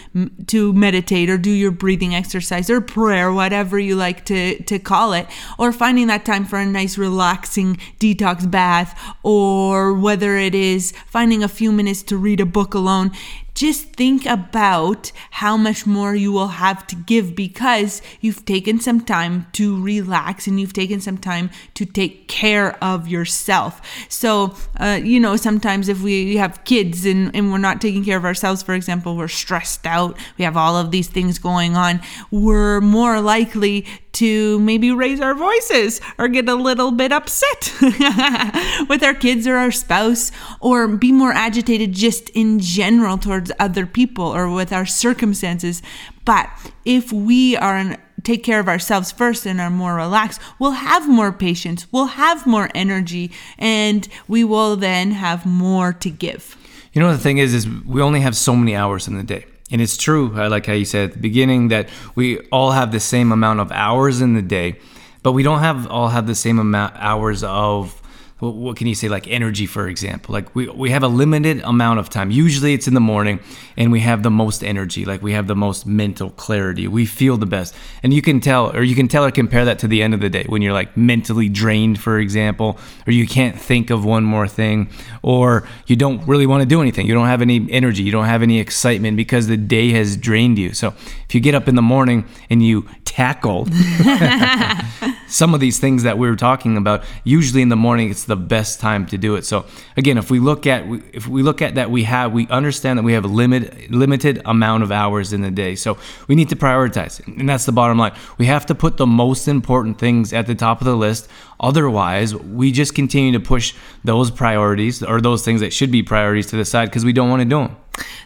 to 0.47 0.73
meditate 0.73 1.29
or 1.29 1.37
do 1.37 1.51
your 1.51 1.71
breathing 1.71 2.15
exercise 2.15 2.71
or 2.71 2.81
prayer, 2.81 3.31
whatever 3.33 3.79
you 3.79 3.95
like 3.95 4.25
to 4.27 4.63
to 4.63 4.79
call 4.79 5.13
it, 5.13 5.27
or 5.59 5.71
finding 5.71 6.07
that 6.07 6.25
time 6.25 6.47
for 6.47 6.59
a 6.59 6.65
nice 6.65 6.97
relaxing 6.97 7.77
detox 8.01 8.51
bath, 8.51 8.99
or 9.23 9.93
whether 9.93 10.39
it 10.39 10.55
is 10.55 10.93
finding 11.07 11.43
a 11.43 11.49
few 11.49 11.73
minutes 11.73 12.03
to 12.05 12.17
read 12.17 12.41
a 12.41 12.47
book 12.47 12.73
alone 12.73 13.13
just 13.55 13.93
think 13.93 14.25
about 14.25 15.13
how 15.31 15.57
much 15.57 15.87
more 15.87 16.15
you 16.15 16.33
will 16.33 16.49
have 16.49 16.87
to 16.87 16.97
give 16.97 17.37
because 17.37 18.01
you've 18.21 18.45
taken 18.45 18.81
some 18.81 19.01
time 19.01 19.47
to 19.53 19.81
relax 19.83 20.22
and 20.47 20.61
you've 20.61 20.73
taken 20.73 21.01
some 21.01 21.19
time 21.19 21.51
to 21.75 21.85
take 21.85 22.29
care 22.29 22.83
of 22.83 23.09
yourself. 23.09 23.81
So, 24.09 24.55
uh, 24.79 25.01
you 25.03 25.21
know, 25.21 25.37
sometimes 25.37 25.89
if 25.89 26.01
we 26.01 26.37
have 26.37 26.65
kids 26.65 27.05
and, 27.05 27.35
and 27.35 27.53
we're 27.53 27.59
not 27.59 27.81
taking 27.81 28.05
care 28.05 28.17
of 28.17 28.25
ourselves, 28.25 28.63
for 28.63 28.75
example, 28.75 29.17
we're 29.17 29.29
stressed 29.29 29.87
out, 29.87 30.17
we 30.39 30.45
have 30.45 30.57
all 30.57 30.77
of 30.77 30.91
these 30.91 31.09
things 31.09 31.39
going 31.39 31.77
on, 31.77 32.01
we're 32.31 32.81
more 32.81 33.21
likely 33.21 33.87
to 34.13 34.59
maybe 34.61 34.93
raise 34.93 35.21
our 35.21 35.35
voices 35.35 36.01
or 36.19 36.29
get 36.29 36.49
a 36.49 36.55
little 36.55 36.91
bit 36.91 37.13
upset 37.13 37.73
with 38.89 39.03
our 39.03 39.15
kids 39.15 39.47
or 39.47 39.57
our 39.57 39.71
spouse 39.71 40.31
or 40.61 40.87
be 40.87 41.13
more 41.13 41.33
agitated 41.33 41.93
just 41.93 42.29
in 42.31 42.59
general 42.59 43.17
towards 43.17 43.51
other 43.59 43.87
people 43.87 44.27
or 44.27 44.51
with 44.51 44.73
our 44.73 44.87
circumstances. 44.87 45.83
But 46.25 46.49
if 46.85 47.13
we 47.13 47.57
are 47.57 47.79
in 47.79 47.97
take 48.25 48.43
care 48.43 48.61
of 48.61 48.69
ourselves 48.69 49.13
first 49.13 49.47
and 49.47 49.61
are 49.61 49.71
more 49.71 49.95
relaxed, 49.95 50.41
we'll 50.59 50.73
have 50.73 51.09
more 51.09 51.33
patience, 51.33 51.87
we'll 51.93 52.07
have 52.07 52.47
more 52.47 52.71
energy, 52.75 53.31
and 53.59 54.09
we 54.29 54.45
will 54.45 54.77
then 54.77 55.13
have 55.13 55.47
more 55.47 55.93
to 55.93 56.11
give. 56.11 56.57
You 56.93 57.01
know, 57.01 57.13
the 57.13 57.19
thing 57.19 57.39
is, 57.39 57.55
is 57.55 57.69
we 57.69 58.03
only 58.03 58.21
have 58.21 58.37
so 58.37 58.55
many 58.55 58.77
hours 58.77 59.09
in 59.09 59.17
the 59.17 59.23
day. 59.23 59.47
And 59.71 59.81
it's 59.81 59.97
true, 59.97 60.29
like 60.29 60.67
how 60.67 60.75
you 60.75 60.85
said 60.85 61.09
at 61.09 61.13
the 61.15 61.19
beginning 61.19 61.69
that 61.69 61.89
we 62.15 62.39
all 62.51 62.73
have 62.73 62.93
the 62.93 63.01
same 63.01 63.33
amount 63.33 63.61
of 63.61 63.73
hours 63.73 64.21
in 64.21 64.35
the 64.35 64.43
day, 64.43 64.79
but 65.23 65.33
we 65.33 65.43
don't 65.43 65.61
have 65.61 65.87
all 65.87 66.09
have 66.09 66.27
the 66.27 66.35
same 66.35 66.59
amount 66.59 66.95
hours 66.97 67.43
of 67.43 68.02
what, 68.51 68.77
can 68.77 68.87
you 68.87 68.95
say 68.95 69.09
like 69.09 69.29
energy 69.29 69.67
for 69.67 69.89
example? 69.89 70.33
Like 70.33 70.55
we, 70.55 70.69
we 70.69 70.91
have 70.91 71.03
a 71.03 71.09
limited 71.09 71.61
amount 71.63 72.01
of 72.01 72.11
time. 72.11 72.31
Usually 72.31 72.75
it's 72.75 72.89
in 72.89 72.95
the 72.95 73.01
morning 73.01 73.41
and 73.77 73.93
we 73.93 74.01
have 74.01 74.23
the 74.23 74.31
most 74.31 74.65
energy 74.65 75.05
like 75.05 75.23
we 75.23 75.33
have 75.33 75.47
the 75.47 75.55
most 75.55 75.87
mental 75.87 76.31
clarity. 76.31 76.89
We 76.89 77.07
feel 77.07 77.37
the 77.37 77.47
best. 77.47 77.75
And 78.03 78.13
you 78.13 78.23
can 78.23 78.41
tell 78.41 78.75
or 78.75 78.83
you 78.83 78.95
can 78.95 79.09
tell 79.09 79.25
or 79.25 79.31
compare 79.31 79.65
that 79.65 79.79
to 79.81 79.89
the 79.89 80.03
end 80.03 80.15
of 80.15 80.21
the 80.21 80.29
day 80.29 80.45
when 80.49 80.63
you're 80.63 80.73
like 80.73 80.97
mentally 80.97 81.49
drained 81.49 82.01
for 82.01 82.19
example 82.19 82.79
or 83.07 83.13
you 83.13 83.27
can't 83.27 83.59
think 83.59 83.91
of 83.91 84.05
one 84.05 84.25
more 84.25 84.49
thing 84.49 84.91
or 85.23 85.67
you 85.87 85.95
don't 85.97 86.27
really 86.27 86.47
want 86.47 86.63
to 86.63 86.67
do 86.67 86.81
anything. 86.81 87.07
You 87.07 87.15
don't 87.15 87.29
have 87.29 87.43
any 87.43 87.67
energy. 87.71 88.03
You 88.03 88.13
don't 88.13 88.27
have 88.27 88.43
any 88.43 88.59
excitement 88.59 89.17
because 89.17 89.47
the 89.47 89.57
day 89.57 89.91
has 89.93 90.17
drained 90.17 90.59
you. 90.59 90.75
So 90.75 90.89
if 90.89 91.35
you 91.35 91.41
get 91.41 91.55
up 91.55 91.69
in 91.69 91.77
the 91.77 91.83
morning 91.83 92.27
and 92.51 92.63
you 92.63 92.89
tackle 93.05 93.67
some 95.27 95.53
of 95.53 95.61
these 95.61 95.79
things 95.79 96.03
that 96.03 96.17
we 96.17 96.29
were 96.29 96.37
talking 96.37 96.79
about 96.79 97.05
usually 97.25 97.61
in 97.61 97.69
the 97.69 97.77
morning 97.77 98.11
it's 98.11 98.25
the 98.25 98.32
best 98.37 98.81
time 98.81 99.07
to 99.07 99.19
do 99.19 99.37
it. 99.37 99.45
So 99.45 99.67
again 99.97 100.19
if 100.19 100.31
we 100.31 100.39
look 100.39 100.67
at 100.67 100.85
if 101.13 101.27
we 101.29 101.43
look 101.43 101.63
at 101.63 101.75
that 101.75 101.91
we 101.91 102.05
have 102.05 102.33
we 102.33 102.47
understand 102.49 102.99
that 102.99 103.03
we 103.03 103.13
have 103.13 103.25
a 103.25 103.29
limit 103.29 103.91
limited 103.91 104.43
amount 104.45 104.83
of 104.83 104.93
hours 104.93 105.33
in 105.33 105.43
the 105.43 105.51
day. 105.51 105.75
So 105.75 105.99
we 106.29 106.35
need 106.35 106.49
to 106.51 106.57
prioritize. 106.57 107.25
And 107.27 107.49
that's 107.49 107.67
the 107.67 107.73
bottom 107.73 107.99
line. 107.99 108.15
We 108.39 108.47
have 108.47 108.67
to 108.67 108.75
put 108.75 108.97
the 108.97 109.07
most 109.07 109.49
important 109.49 109.99
things 109.99 110.33
at 110.33 110.47
the 110.47 110.55
top 110.55 110.81
of 110.81 110.87
the 110.87 110.97
list. 110.97 111.29
Otherwise 111.61 112.35
we 112.35 112.73
just 112.73 112.95
continue 112.95 113.33
to 113.33 113.41
push 113.41 113.75
those 114.05 114.31
priorities 114.31 115.03
or 115.03 115.21
those 115.21 115.45
things 115.45 115.61
that 115.61 115.73
should 115.73 115.91
be 115.91 116.03
priorities 116.03 116.47
to 116.49 116.57
the 116.57 116.65
side 116.65 116.87
because 116.87 117.05
we 117.05 117.13
don't 117.13 117.31
want 117.31 117.41
to 117.41 117.47
do 117.47 117.59
them 117.59 117.77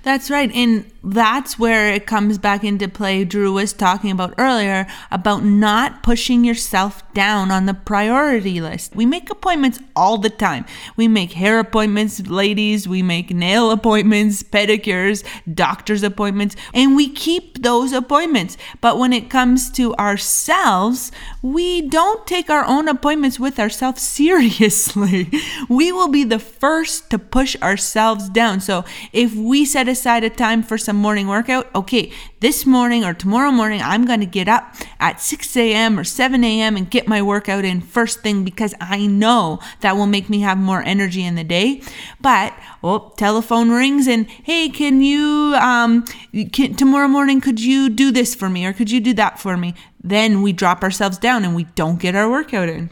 That's 0.02 0.30
right. 0.30 0.52
And 0.54 0.90
that's 1.02 1.58
where 1.58 1.92
it 1.92 2.06
comes 2.06 2.38
back 2.38 2.64
into 2.64 2.88
play. 2.88 3.25
Drew 3.25 3.52
was 3.52 3.73
talking 3.73 4.11
about 4.11 4.35
earlier 4.38 4.87
about 5.11 5.44
not 5.44 6.02
pushing 6.02 6.44
yourself 6.44 7.02
down 7.12 7.50
on 7.50 7.66
the 7.66 7.75
priority 7.75 8.61
list. 8.61 8.94
We 8.94 9.06
make 9.06 9.30
appointments 9.30 9.78
all 9.94 10.18
the 10.18 10.30
time. 10.30 10.64
We 10.96 11.08
make 11.08 11.32
hair 11.32 11.58
appointments, 11.58 12.20
ladies. 12.26 12.88
We 12.88 13.02
make 13.02 13.30
nail 13.30 13.70
appointments, 13.70 14.42
pedicures, 14.42 15.25
doctor's 15.52 16.02
appointments, 16.02 16.56
and 16.75 16.96
we 16.96 17.08
keep 17.08 17.62
those 17.62 17.92
appointments. 17.92 18.56
But 18.80 18.99
when 18.99 19.12
it 19.12 19.30
comes 19.30 19.70
to 19.73 19.94
ourselves, 19.94 21.11
we 21.42 21.82
don't 21.82 22.26
take 22.26 22.50
our 22.50 22.64
own 22.64 22.88
appointments 22.88 23.40
with 23.40 23.58
ourselves 23.58 24.02
seriously. 24.02 25.30
We 25.68 25.90
will 25.90 26.08
be 26.08 26.25
the 26.25 26.38
first 26.38 27.11
to 27.11 27.18
push 27.18 27.56
ourselves 27.62 28.28
down. 28.28 28.61
So 28.61 28.85
if 29.12 29.35
we 29.56 29.64
set 29.64 29.88
aside 29.88 30.22
a 30.22 30.28
time 30.28 30.62
for 30.62 30.76
some 30.76 30.96
morning 30.96 31.28
workout, 31.28 31.66
okay, 31.75 32.12
this 32.40 32.66
morning 32.66 33.06
or 33.06 33.14
tomorrow 33.14 33.50
morning, 33.50 33.80
I'm 33.82 34.04
going 34.04 34.20
to 34.20 34.26
get 34.26 34.48
up 34.48 34.75
at 35.00 35.18
6 35.18 35.56
a.m. 35.56 35.98
or 35.98 36.04
7 36.04 36.44
a.m. 36.44 36.76
and 36.76 36.90
get 36.90 37.08
my 37.08 37.22
workout 37.22 37.64
in 37.64 37.80
first 37.80 38.20
thing 38.20 38.44
because 38.44 38.75
I 38.82 39.06
know 39.06 39.58
that 39.80 39.96
will 39.96 40.04
make 40.04 40.28
me 40.28 40.40
have 40.40 40.58
more 40.58 40.82
energy 40.82 41.25
in 41.25 41.36
the 41.36 41.42
day. 41.42 41.80
But, 42.20 42.52
oh, 42.82 43.14
telephone 43.16 43.70
rings 43.70 44.06
and, 44.06 44.28
hey, 44.28 44.68
can 44.68 45.00
you, 45.00 45.56
um, 45.58 46.04
can, 46.52 46.75
tomorrow 46.75 47.08
morning, 47.08 47.40
could 47.40 47.58
you 47.58 47.88
do 47.88 48.10
this 48.10 48.34
for 48.34 48.50
me 48.50 48.66
or 48.66 48.75
could 48.75 48.90
you 48.90 49.00
do 49.00 49.14
that 49.14 49.40
for 49.40 49.56
me? 49.56 49.72
Then 50.04 50.42
we 50.42 50.52
drop 50.52 50.82
ourselves 50.82 51.16
down 51.16 51.46
and 51.46 51.56
we 51.56 51.64
don't 51.64 51.98
get 51.98 52.14
our 52.14 52.28
workout 52.28 52.68
in. 52.68 52.90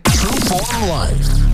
Life. 0.88 1.53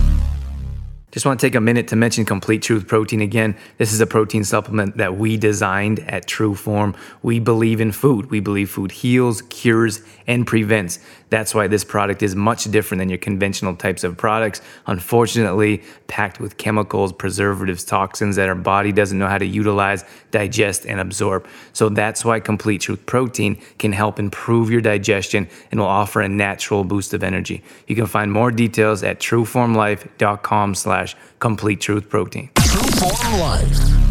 Just 1.11 1.25
want 1.25 1.41
to 1.41 1.45
take 1.45 1.55
a 1.55 1.61
minute 1.61 1.89
to 1.89 1.97
mention 1.97 2.23
Complete 2.23 2.61
Truth 2.61 2.87
Protein 2.87 3.19
again. 3.19 3.57
This 3.77 3.91
is 3.91 3.99
a 3.99 4.07
protein 4.07 4.45
supplement 4.45 4.95
that 4.95 5.17
we 5.17 5.35
designed 5.35 5.99
at 6.07 6.25
True 6.25 6.55
Form. 6.55 6.95
We 7.21 7.37
believe 7.37 7.81
in 7.81 7.91
food. 7.91 8.31
We 8.31 8.39
believe 8.39 8.69
food 8.69 8.93
heals, 8.93 9.41
cures, 9.41 10.01
and 10.31 10.47
prevents. 10.47 10.97
That's 11.29 11.53
why 11.53 11.67
this 11.67 11.83
product 11.83 12.23
is 12.23 12.37
much 12.37 12.63
different 12.71 12.99
than 12.99 13.09
your 13.09 13.17
conventional 13.17 13.75
types 13.75 14.05
of 14.05 14.15
products. 14.15 14.61
Unfortunately, 14.87 15.83
packed 16.07 16.39
with 16.39 16.55
chemicals, 16.55 17.11
preservatives, 17.11 17.83
toxins 17.83 18.37
that 18.37 18.47
our 18.47 18.55
body 18.55 18.93
doesn't 18.93 19.19
know 19.19 19.27
how 19.27 19.37
to 19.37 19.45
utilize, 19.45 20.05
digest, 20.31 20.85
and 20.85 21.01
absorb. 21.01 21.45
So 21.73 21.89
that's 21.89 22.23
why 22.23 22.39
Complete 22.39 22.79
Truth 22.79 23.05
Protein 23.05 23.61
can 23.77 23.91
help 23.91 24.19
improve 24.19 24.71
your 24.71 24.81
digestion 24.81 25.49
and 25.69 25.81
will 25.81 25.87
offer 25.87 26.21
a 26.21 26.29
natural 26.29 26.85
boost 26.85 27.13
of 27.13 27.23
energy. 27.23 27.61
You 27.87 27.97
can 27.97 28.05
find 28.05 28.31
more 28.31 28.51
details 28.51 29.03
at 29.03 29.19
trueformlife.com 29.19 30.75
slash 30.75 31.17
complete 31.39 31.81
truth 31.81 32.07
protein. 32.07 32.49
True 32.55 32.91
Form 32.99 33.39
Life. 33.39 34.10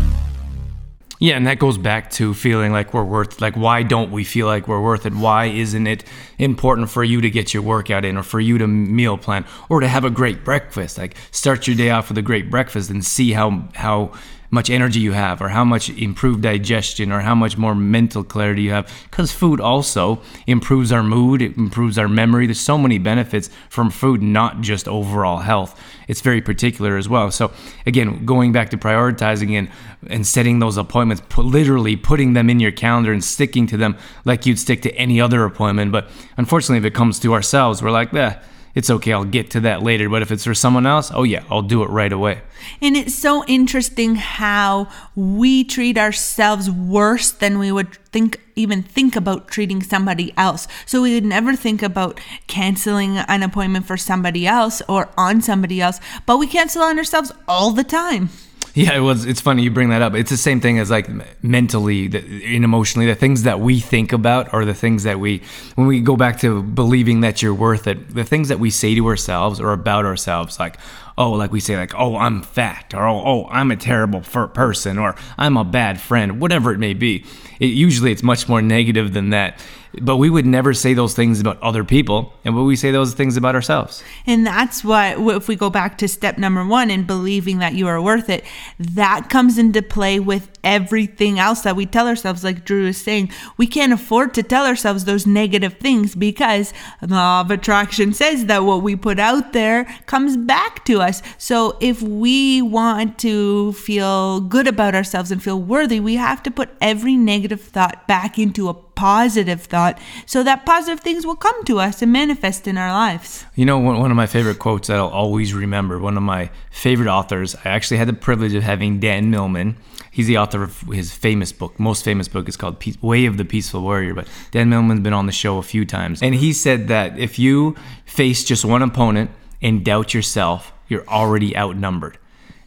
Yeah, 1.23 1.37
and 1.37 1.47
that 1.47 1.59
goes 1.59 1.77
back 1.77 2.11
to 2.12 2.33
feeling 2.33 2.73
like 2.73 2.95
we're 2.95 3.05
worth 3.05 3.43
like 3.43 3.55
why 3.55 3.83
don't 3.83 4.11
we 4.11 4.25
feel 4.25 4.47
like 4.47 4.67
we're 4.67 4.81
worth 4.81 5.05
it? 5.05 5.15
Why 5.15 5.45
isn't 5.45 5.87
it 5.87 6.03
important 6.39 6.89
for 6.89 7.05
you 7.05 7.21
to 7.21 7.29
get 7.29 7.53
your 7.53 7.62
workout 7.62 8.07
in 8.07 8.17
or 8.17 8.23
for 8.23 8.41
you 8.41 8.57
to 8.57 8.67
meal 8.67 9.19
plan 9.19 9.45
or 9.69 9.81
to 9.81 9.87
have 9.87 10.07
a 10.07 10.11
great 10.11 10.47
breakfast? 10.47 10.97
Like 10.97 11.15
start 11.31 11.67
your 11.67 11.77
day 11.77 11.91
off 11.91 12.09
with 12.09 12.17
a 12.17 12.23
great 12.23 12.50
breakfast 12.50 12.89
and 12.89 13.05
see 13.05 13.33
how 13.33 13.69
how 13.75 14.12
much 14.50 14.69
energy 14.69 15.00
you 15.00 15.12
have 15.12 15.40
or 15.40 15.49
how 15.49 15.64
much 15.64 15.88
improved 15.90 16.42
digestion 16.42 17.12
or 17.12 17.21
how 17.21 17.35
much 17.35 17.57
more 17.57 17.75
mental 17.75 18.25
clarity 18.25 18.62
you 18.62 18.71
have. 18.73 18.90
Because 19.11 19.33
food 19.33 19.61
also 19.61 20.21
improves 20.47 20.92
our 20.92 21.02
mood 21.02 21.42
it 21.42 21.57
improves 21.57 21.99
our 21.99 22.09
memory. 22.09 22.47
There's 22.47 22.61
so 22.61 22.76
many 22.76 22.99
benefits 22.99 23.49
from 23.69 23.90
food 23.90 24.23
not 24.23 24.61
just 24.61 24.88
overall 24.88 25.38
health. 25.38 25.80
It's 26.09 26.21
very 26.21 26.40
particular 26.40 26.97
as 26.97 27.09
well. 27.09 27.30
So 27.30 27.52
again 27.87 28.26
going 28.26 28.52
back 28.52 28.71
to 28.71 28.76
prioritizing 28.76 29.59
and 29.59 29.69
and 30.09 30.26
setting 30.26 30.61
those 30.61 30.76
appointments 30.76 31.23
put, 31.28 31.45
literally 31.45 31.95
putting 31.95 32.33
them 32.33 32.49
in 32.49 32.59
your 32.59 32.73
calendar 32.73 33.12
and 33.12 33.23
sticking 33.23 33.66
to 33.69 33.76
them 33.76 33.97
like 34.25 34.47
you'd 34.47 34.59
stick 34.59 34.83
to 34.83 34.95
any 34.95 35.21
other 35.21 35.45
appointment. 35.45 35.92
But 35.92 36.11
unfortunately 36.37 36.78
if 36.78 36.85
it 36.85 36.95
comes 36.95 37.19
to 37.21 37.35
ourselves 37.35 37.83
we're 37.83 37.90
like 37.90 38.12
eh, 38.14 38.37
it's 38.75 38.91
okay, 38.91 39.12
I'll 39.12 39.25
get 39.25 39.50
to 39.50 39.61
that 39.61 39.83
later. 39.83 40.09
But 40.09 40.23
if 40.23 40.31
it's 40.31 40.45
for 40.45 40.55
someone 40.55 40.87
else, 40.87 41.11
oh 41.12 41.23
yeah, 41.23 41.45
I'll 41.50 41.62
do 41.62 41.83
it 41.83 41.91
right 41.91 42.12
away. 42.12 42.43
And 42.81 42.97
it's 42.97 43.15
so 43.15 43.45
interesting 43.47 44.17
how 44.17 44.89
we 45.15 45.65
treat 45.65 45.99
ourselves 45.99 46.71
worse 46.71 47.31
than 47.31 47.59
we 47.59 47.73
would 47.73 47.95
think 48.12 48.41
even 48.57 48.83
think 48.83 49.17
about 49.17 49.49
treating 49.49 49.83
somebody 49.83 50.35
else. 50.37 50.69
So 50.85 51.00
we 51.03 51.15
would 51.15 51.25
never 51.25 51.57
think 51.57 51.83
about 51.83 52.21
canceling 52.47 53.17
an 53.17 53.43
appointment 53.43 53.87
for 53.87 53.97
somebody 53.97 54.47
else 54.47 54.83
or 54.89 55.09
on 55.17 55.41
somebody 55.41 55.81
else, 55.81 55.99
but 56.27 56.37
we 56.39 56.47
cancel 56.47 56.83
on 56.83 56.99
ourselves 56.99 57.33
all 57.49 57.71
the 57.71 57.85
time. 57.85 58.29
Yeah, 58.75 58.97
it 58.97 59.00
was. 59.00 59.27
It's 59.27 59.41
funny 59.41 59.65
you 59.65 59.71
bring 59.71 59.91
that 59.91 60.00
up. 60.00 60.15
It's 60.15 60.31
the 60.31 60.37
same 60.37 60.61
thing 60.61 60.79
as 60.79 60.91
like 60.91 61.09
mentally 61.43 62.07
and 62.07 62.65
emotionally. 62.65 63.07
The 63.07 63.17
things 63.17 63.43
that 63.43 63.59
we 63.59 63.81
think 63.81 64.12
about 64.12 64.55
are 64.55 64.65
the 64.65 64.75
things 64.75 65.03
that 65.03 65.19
we, 65.19 65.43
when 65.75 65.89
we 65.89 66.00
go 66.00 66.17
back 66.17 66.39
to 66.41 66.62
believing 66.62 67.21
that 67.23 67.43
you're 67.43 67.55
worth 67.55 67.89
it, 67.89 68.15
the 68.15 68.23
things 68.23 68.49
that 68.49 68.61
we 68.61 68.71
say 68.71 68.95
to 68.95 69.07
ourselves 69.09 69.61
or 69.61 69.73
about 69.73 70.05
ourselves, 70.05 70.61
like, 70.61 70.77
oh, 71.19 71.33
like 71.33 71.50
we 71.50 71.59
say, 71.59 71.77
like, 71.77 71.95
oh, 71.97 72.17
I'm 72.17 72.43
fat, 72.43 72.95
or 72.95 73.07
oh, 73.09 73.23
oh 73.25 73.49
I'm 73.50 73.73
a 73.73 73.77
terrible 73.77 74.21
person, 74.21 74.99
or 74.99 75.17
I'm 75.37 75.57
a 75.57 75.65
bad 75.65 76.00
friend, 76.00 76.41
whatever 76.41 76.73
it 76.73 76.79
may 76.79 76.95
be. 76.95 77.25
It, 77.59 77.67
usually, 77.67 78.12
it's 78.12 78.23
much 78.23 78.49
more 78.49 78.62
negative 78.62 79.12
than 79.12 79.31
that. 79.31 79.61
But 80.01 80.19
we 80.19 80.31
would 80.31 80.47
never 80.47 80.73
say 80.73 80.95
those 80.95 81.15
things 81.15 81.41
about 81.41 81.61
other 81.63 81.83
people, 81.83 82.33
and 82.45 82.55
would 82.55 82.63
we 82.63 82.77
say 82.77 82.93
those 82.93 83.13
things 83.13 83.37
about 83.37 83.57
ourselves? 83.57 84.05
And 84.25 84.47
that's 84.47 84.85
what, 84.85 85.19
if 85.19 85.49
we 85.49 85.57
go 85.57 85.69
back 85.69 85.99
to 85.99 86.09
step 86.09 86.39
number 86.39 86.65
one 86.65 86.91
in 86.91 87.05
believing 87.05 87.59
that 87.59 87.75
you 87.75 87.89
are 87.89 88.01
worth 88.01 88.29
it, 88.29 88.45
that 88.79 89.29
comes 89.29 89.59
into 89.59 89.83
play 89.83 90.21
with 90.21 90.49
everything 90.63 91.39
else 91.39 91.63
that 91.63 91.75
we 91.75 91.87
tell 91.87 92.07
ourselves. 92.07 92.45
Like 92.45 92.65
Drew 92.65 92.87
is 92.87 93.01
saying, 93.01 93.31
we 93.57 93.67
can't 93.67 93.93
afford 93.93 94.33
to 94.35 94.43
tell 94.43 94.67
ourselves 94.67 95.05
those 95.05 95.27
negative 95.27 95.75
things 95.75 96.15
because 96.15 96.73
the 97.01 97.09
law 97.09 97.41
of 97.41 97.51
attraction 97.51 98.13
says 98.13 98.47
that 98.47 98.65
what 98.65 98.83
we 98.83 98.95
put 98.95 99.19
out 99.19 99.53
there 99.53 99.85
comes 100.07 100.37
back 100.37 100.85
to 100.85 101.01
us. 101.01 101.23
So 101.39 101.77
if 101.81 102.01
we 102.03 102.63
want 102.63 103.19
to 103.21 103.73
feel 103.73 104.41
good 104.41 104.69
about 104.69 104.95
ourselves 104.95 105.33
and 105.33 105.43
feel 105.43 105.61
worthy, 105.61 105.99
we 105.99 106.15
have 106.15 106.43
to 106.45 106.51
put 106.51 106.71
every 106.81 107.17
negative 107.17 107.61
thought 107.61 108.07
back 108.07 108.39
into 108.39 108.69
a 108.69 108.75
positive 109.00 109.62
thought 109.62 109.99
so 110.26 110.42
that 110.42 110.66
positive 110.66 111.00
things 111.00 111.25
will 111.25 111.35
come 111.35 111.64
to 111.64 111.80
us 111.80 112.02
and 112.02 112.12
manifest 112.12 112.69
in 112.69 112.76
our 112.76 112.92
lives. 112.92 113.47
You 113.54 113.64
know, 113.64 113.78
one, 113.78 114.11
of 114.11 114.16
my 114.16 114.26
favorite 114.26 114.59
quotes 114.59 114.88
that 114.88 114.99
I'll 114.99 115.09
always 115.09 115.54
remember, 115.54 115.99
one 115.99 116.19
of 116.19 116.23
my 116.23 116.50
favorite 116.71 117.09
authors, 117.09 117.57
I 117.64 117.71
actually 117.71 117.97
had 117.97 118.09
the 118.09 118.12
privilege 118.12 118.52
of 118.52 118.62
having 118.62 119.00
Dan 119.00 119.30
Millman. 119.30 119.78
He's 120.11 120.26
the 120.26 120.37
author 120.37 120.62
of 120.62 120.83
his 120.83 121.14
famous 121.14 121.50
book. 121.50 121.80
Most 121.80 122.04
famous 122.04 122.28
book 122.28 122.47
is 122.47 122.59
called 122.59 122.76
Way 123.00 123.25
of 123.25 123.38
the 123.38 123.45
Peaceful 123.47 123.80
Warrior. 123.80 124.12
But 124.12 124.28
Dan 124.50 124.69
Millman's 124.69 125.00
been 125.00 125.14
on 125.14 125.25
the 125.25 125.33
show 125.33 125.57
a 125.57 125.62
few 125.62 125.87
times. 125.87 126.21
And 126.21 126.35
he 126.35 126.52
said 126.52 126.88
that 126.88 127.19
if 127.19 127.38
you 127.38 127.76
face 128.04 128.45
just 128.45 128.66
one 128.66 128.83
opponent 128.83 129.30
and 129.62 129.83
doubt 129.83 130.12
yourself, 130.12 130.75
you're 130.88 131.09
already 131.09 131.57
outnumbered 131.57 132.19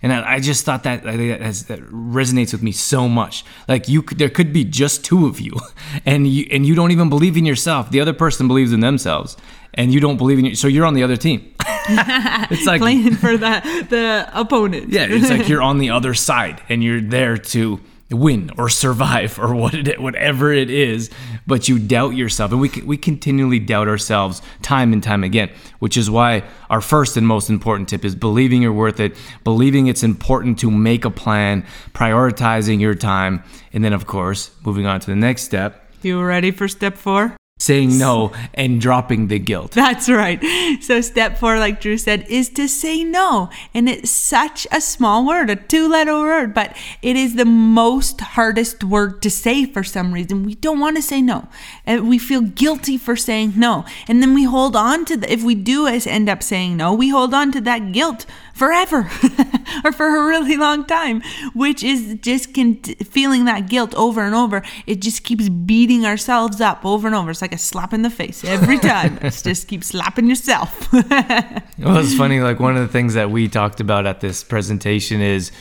and 0.04 0.12
I, 0.12 0.42
just 0.42 0.66
thought 0.66 0.84
that 0.84 1.04
that, 1.04 1.42
has, 1.42 1.66
that, 1.68 1.80
resonates 1.80 2.52
with 2.52 2.62
me 2.62 2.74
so 2.74 3.08
much. 3.08 3.46
Like 3.70 3.88
you, 3.88 4.02
there 4.02 4.30
could 4.30 4.52
be 4.52 4.66
just 4.66 5.06
two 5.06 5.28
of 5.28 5.40
you, 5.40 5.54
and 6.06 6.28
you 6.28 6.46
and 6.52 6.66
you 6.66 6.76
don't 6.76 6.92
even 6.92 7.10
believe 7.10 7.38
in 7.38 7.46
yourself. 7.46 7.90
The 7.90 8.02
other 8.02 8.14
person 8.14 8.50
believes 8.50 8.74
in 8.74 8.82
themselves, 8.82 9.38
and 9.74 9.94
you 9.94 10.02
don't 10.02 10.18
believe 10.18 10.40
in 10.40 10.46
you. 10.46 10.56
So 10.56 10.68
you're 10.68 10.86
on 10.86 10.94
the 10.94 11.04
other 11.04 11.16
team. 11.16 11.56
it's 11.90 12.66
like 12.66 12.82
playing 12.82 13.16
for 13.16 13.38
the 13.38 13.88
the 13.90 14.30
opponent. 14.34 14.90
Yeah, 14.90 15.08
it's 15.10 15.30
like 15.30 15.48
you're 15.48 15.62
on 15.62 15.78
the 15.78 15.90
other 15.90 16.14
side, 16.14 16.62
and 16.68 16.84
you're 16.84 17.02
there 17.02 17.38
to 17.38 17.80
win 18.12 18.52
or 18.58 18.70
survive 18.70 19.40
or 19.40 19.56
what 19.64 19.74
it, 19.74 20.02
whatever 20.02 20.52
it 20.52 20.70
is, 20.70 21.10
but 21.48 21.68
you 21.68 21.80
doubt 21.80 22.16
yourself. 22.16 22.52
And 22.52 22.62
we, 22.62 22.70
we 22.86 22.98
continually 22.98 23.60
doubt 23.60 23.88
ourselves 23.88 24.42
time 24.62 24.94
and 24.94 25.02
time 25.02 25.24
again, 25.24 25.50
which 25.80 25.98
is 25.98 26.10
why 26.10 26.44
our 26.70 26.82
first 26.82 27.18
and 27.18 27.28
most 27.28 27.50
important 27.50 27.90
tip 27.90 28.06
is 28.06 28.16
believing 28.16 28.62
you're 28.62 28.74
worth 28.74 29.00
it, 29.00 29.16
believing 29.44 29.88
it's 29.88 30.04
important 30.04 30.60
to 30.60 30.72
make 30.72 31.06
a 31.06 31.12
plan, 31.12 31.66
prioritizing 31.94 32.80
your 32.80 32.96
time, 32.96 33.44
and 33.74 33.84
then, 33.84 33.94
of 33.94 34.06
course, 34.06 34.52
moving 34.64 34.86
on 34.86 35.00
to 35.00 35.08
the 35.08 35.16
next 35.16 35.44
step. 35.44 35.90
You 36.02 36.22
ready 36.22 36.52
for 36.52 36.68
step 36.68 36.98
four? 36.98 37.36
Saying 37.64 37.98
no 37.98 38.34
and 38.54 38.82
dropping 38.82 39.28
the 39.28 39.40
guilt. 39.40 39.72
That's 39.72 40.10
right. 40.10 40.44
So, 40.82 41.02
step 41.02 41.38
four, 41.38 41.60
like 41.60 41.80
Drew 41.80 41.98
said, 41.98 42.26
is 42.28 42.50
to 42.50 42.68
say 42.68 43.04
no. 43.04 43.50
And 43.74 43.88
it's 43.88 44.12
such 44.12 44.68
a 44.72 44.82
small 44.82 45.26
word, 45.26 45.50
a 45.50 45.56
two 45.56 45.88
letter 45.88 46.14
word, 46.14 46.54
but 46.54 46.76
it 47.02 47.16
is 47.16 47.36
the 47.36 47.46
most 47.46 48.20
hardest 48.22 48.84
word 48.84 49.22
to 49.22 49.30
say 49.30 49.66
for 49.66 49.84
some 49.84 50.14
reason. 50.14 50.44
We 50.44 50.56
don't 50.56 50.80
want 50.80 50.98
to 50.98 51.02
say 51.02 51.22
no. 51.22 51.48
And 51.86 52.10
we 52.10 52.18
feel 52.18 52.42
guilty 52.42 52.98
for 52.98 53.16
saying 53.16 53.54
no. 53.56 53.86
And 54.08 54.22
then 54.22 54.34
we 54.34 54.44
hold 54.44 54.76
on 54.76 55.06
to 55.06 55.18
the, 55.18 55.32
if 55.32 55.44
we 55.44 55.56
do 55.56 55.88
end 55.88 56.30
up 56.30 56.44
saying 56.44 56.76
no, 56.76 56.94
we 56.94 57.10
hold 57.10 57.34
on 57.34 57.52
to 57.54 57.62
that 57.62 57.92
guilt 57.92 58.26
forever 58.54 59.10
or 59.84 59.92
for 59.92 60.06
a 60.06 60.28
really 60.28 60.56
long 60.56 60.86
time, 60.86 61.22
which 61.54 61.84
is 61.84 62.16
just 62.22 62.54
con- 62.54 62.76
feeling 62.76 63.46
that 63.46 63.68
guilt 63.68 63.94
over 63.96 64.22
and 64.22 64.36
over. 64.36 64.64
It 64.88 65.02
just 65.02 65.24
keeps 65.24 65.50
beating 65.50 66.06
ourselves 66.06 66.62
up 66.62 66.86
over 66.86 67.08
and 67.08 67.16
over. 67.16 67.32
It's 67.32 67.42
like 67.42 67.54
a 67.54 67.58
slap 67.58 67.94
in 67.94 68.04
the 68.04 68.10
face 68.10 68.44
every 68.46 68.80
time. 68.80 69.20
just 69.22 69.68
keep 69.68 69.84
slapping 69.84 70.28
yourself. 70.28 70.92
well, 70.94 71.98
it's 71.98 72.16
funny. 72.16 72.40
Like 72.40 72.60
one 72.60 72.78
of 72.78 72.82
the 72.86 72.92
things 72.92 73.16
that 73.16 73.32
we 73.32 73.48
talked 73.48 73.80
about 73.80 74.06
at 74.06 74.22
this 74.22 74.44
presentation 74.44 75.22
is 75.22 75.52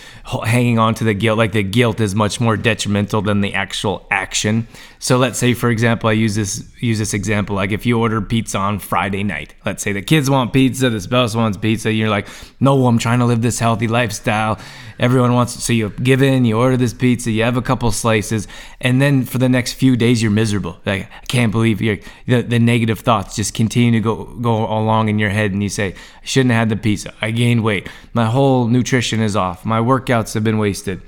hanging 0.44 0.78
on 0.78 0.94
to 0.96 1.04
the 1.04 1.14
guilt. 1.14 1.38
Like 1.38 1.52
the 1.52 1.62
guilt 1.62 2.00
is 2.00 2.14
much 2.14 2.40
more 2.40 2.56
detrimental 2.56 3.22
than 3.22 3.40
the 3.40 3.54
actual 3.54 4.06
action. 4.10 4.68
So 4.98 5.16
let's 5.16 5.38
say, 5.38 5.54
for 5.54 5.70
example, 5.70 6.08
I 6.08 6.12
use 6.12 6.36
this 6.36 6.64
use 6.78 6.98
this 6.98 7.14
example. 7.14 7.56
Like 7.56 7.72
if 7.72 7.86
you 7.86 7.98
order 7.98 8.20
pizza 8.20 8.58
on 8.58 8.78
Friday 8.78 9.24
night, 9.24 9.54
let's 9.64 9.82
say 9.82 9.92
the 9.92 10.02
kids 10.02 10.30
want 10.30 10.52
pizza, 10.52 10.90
the 10.90 11.00
spouse 11.00 11.34
wants 11.34 11.56
pizza. 11.58 11.92
You're 11.92 12.08
like, 12.08 12.28
no, 12.60 12.81
I'm 12.86 12.98
trying 12.98 13.18
to 13.20 13.24
live 13.24 13.42
this 13.42 13.58
healthy 13.58 13.88
lifestyle. 13.88 14.58
Everyone 14.98 15.32
wants, 15.34 15.62
so 15.64 15.72
you 15.72 15.90
give 15.90 16.22
in, 16.22 16.44
you 16.44 16.58
order 16.58 16.76
this 16.76 16.94
pizza, 16.94 17.30
you 17.30 17.42
have 17.42 17.56
a 17.56 17.62
couple 17.62 17.90
slices, 17.90 18.46
and 18.80 19.00
then 19.00 19.24
for 19.24 19.38
the 19.38 19.48
next 19.48 19.72
few 19.72 19.96
days 19.96 20.22
you're 20.22 20.30
miserable. 20.30 20.78
Like 20.86 21.10
I 21.10 21.26
can't 21.26 21.50
believe 21.50 21.80
you're 21.80 21.98
the, 22.26 22.42
the 22.42 22.58
negative 22.58 23.00
thoughts 23.00 23.34
just 23.34 23.54
continue 23.54 23.92
to 23.92 24.00
go 24.00 24.24
go 24.24 24.64
along 24.64 25.08
in 25.08 25.18
your 25.18 25.30
head, 25.30 25.52
and 25.52 25.62
you 25.62 25.68
say, 25.68 25.92
I 25.92 26.24
shouldn't 26.24 26.52
have 26.52 26.68
had 26.68 26.68
the 26.68 26.82
pizza. 26.82 27.12
I 27.20 27.30
gained 27.30 27.64
weight. 27.64 27.88
My 28.12 28.26
whole 28.26 28.68
nutrition 28.68 29.20
is 29.20 29.34
off. 29.34 29.64
My 29.64 29.80
workouts 29.80 30.34
have 30.34 30.44
been 30.44 30.58
wasted. 30.58 31.02